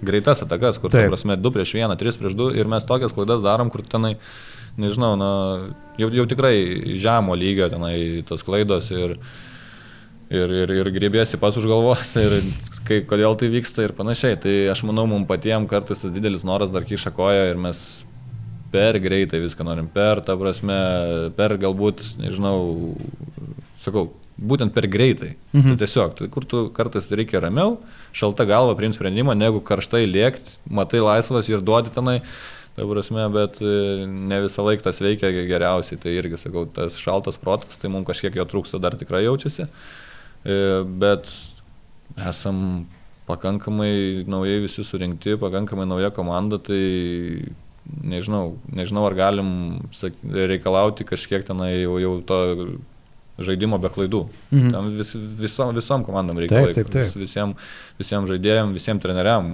[0.00, 3.44] greitas atakas, kur, ta prasme, 2 prieš 1, 3 prieš 2 ir mes tokias klaidas
[3.44, 4.16] darom, kur tenai,
[4.80, 5.30] nežinau, na,
[6.00, 6.56] jau, jau tikrai
[7.00, 9.18] žemo lygio tenai tos klaidos ir
[10.30, 12.40] ir, ir, ir grėbėsi pas už galvos ir
[12.86, 14.38] kai, kodėl tai vyksta ir panašiai.
[14.42, 17.82] Tai aš manau, mums patiems kartais tas didelis noras dar kiša koją ir mes
[18.72, 20.76] per greitai viską norim, per, ta prasme,
[21.36, 22.96] per galbūt, nežinau,
[23.84, 25.36] sakau, būtent per greitai.
[25.54, 25.76] Mhm.
[25.76, 27.78] Tai tiesiog, tai kur tu kartais reikia ramiau,
[28.16, 32.20] šalta galva priimti sprendimą, negu karštai lėkti, matai laisvas ir duoti tenai.
[32.76, 35.96] Ta prasme, bet e, ne visą laiką tas veikia geriausiai.
[35.96, 39.64] Tai irgi, sakau, tas šaltas protas, tai mums kažkiek jo trūksta dar tikrai jaučiasi.
[39.64, 39.94] Uh,
[41.02, 41.30] bet
[42.28, 42.86] esam
[43.26, 46.82] pakankamai naujai visi surinkti, pakankamai nauja komanda, tai
[47.86, 49.48] nežinau, nežinau, ar galim
[49.94, 52.38] sak, reikalauti kažkiek tenai jau, jau to
[53.46, 54.22] žaidimo be klaidų.
[54.50, 54.70] Mhm.
[54.72, 57.18] Tam vis, visom, visom komandom reikia taip, taip, taip.
[57.20, 59.50] Visiems visiem žaidėjim, visiems treneriam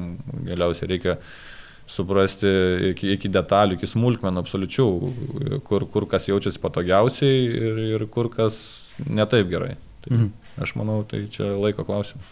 [0.47, 1.16] galiausiai reikia
[1.93, 2.49] suprasti
[2.93, 4.86] iki, iki detalių, iki smulkmenų absoliučių,
[5.66, 8.61] kur, kur kas jaučiasi patogiausiai ir, ir kur kas
[9.03, 9.74] netaip gerai.
[10.05, 10.30] Tai mhm.
[10.61, 12.26] Aš manau, tai čia laiko klausimas.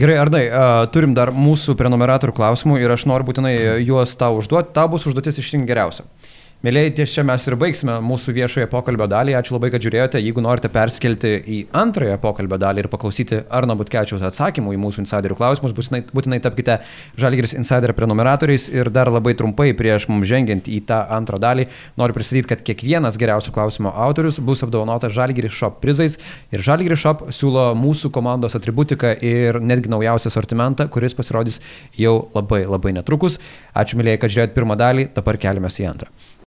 [0.00, 4.74] Gerai, Arnai, uh, turim dar mūsų prenumeratorių klausimų ir aš noriu būtinai juos tau užduoti.
[4.76, 6.06] Tau bus užduotis išrinkti geriausią.
[6.60, 9.32] Mėlyjei, ties čia mes ir baigsime mūsų viešoje pokalbio dalį.
[9.38, 10.20] Ačiū labai, kad žiūrėjote.
[10.20, 15.38] Jeigu norite perskelti į antrąją pokalbio dalį ir paklausyti Arno Butkečiaus atsakymų į mūsų insiderių
[15.38, 16.74] klausimus, būtinai, būtinai tapkite
[17.16, 18.66] Žalgiris Insider prenumeratoriais.
[18.74, 21.64] Ir dar labai trumpai prieš mums žengiant į tą antrą dalį,
[21.96, 26.18] noriu pristatyti, kad kiekvienas geriausių klausimo autorius bus apdovanotas Žalgiris Shop prizais.
[26.52, 31.56] Ir Žalgiris Shop siūlo mūsų komandos atributiką ir netgi naujausią sortimentą, kuris pasirodys
[31.96, 33.40] jau labai labai netrukus.
[33.72, 36.12] Ačiū mėlyjei, kad žiūrėjote pirmą dalį, dabar keliamės į antrą.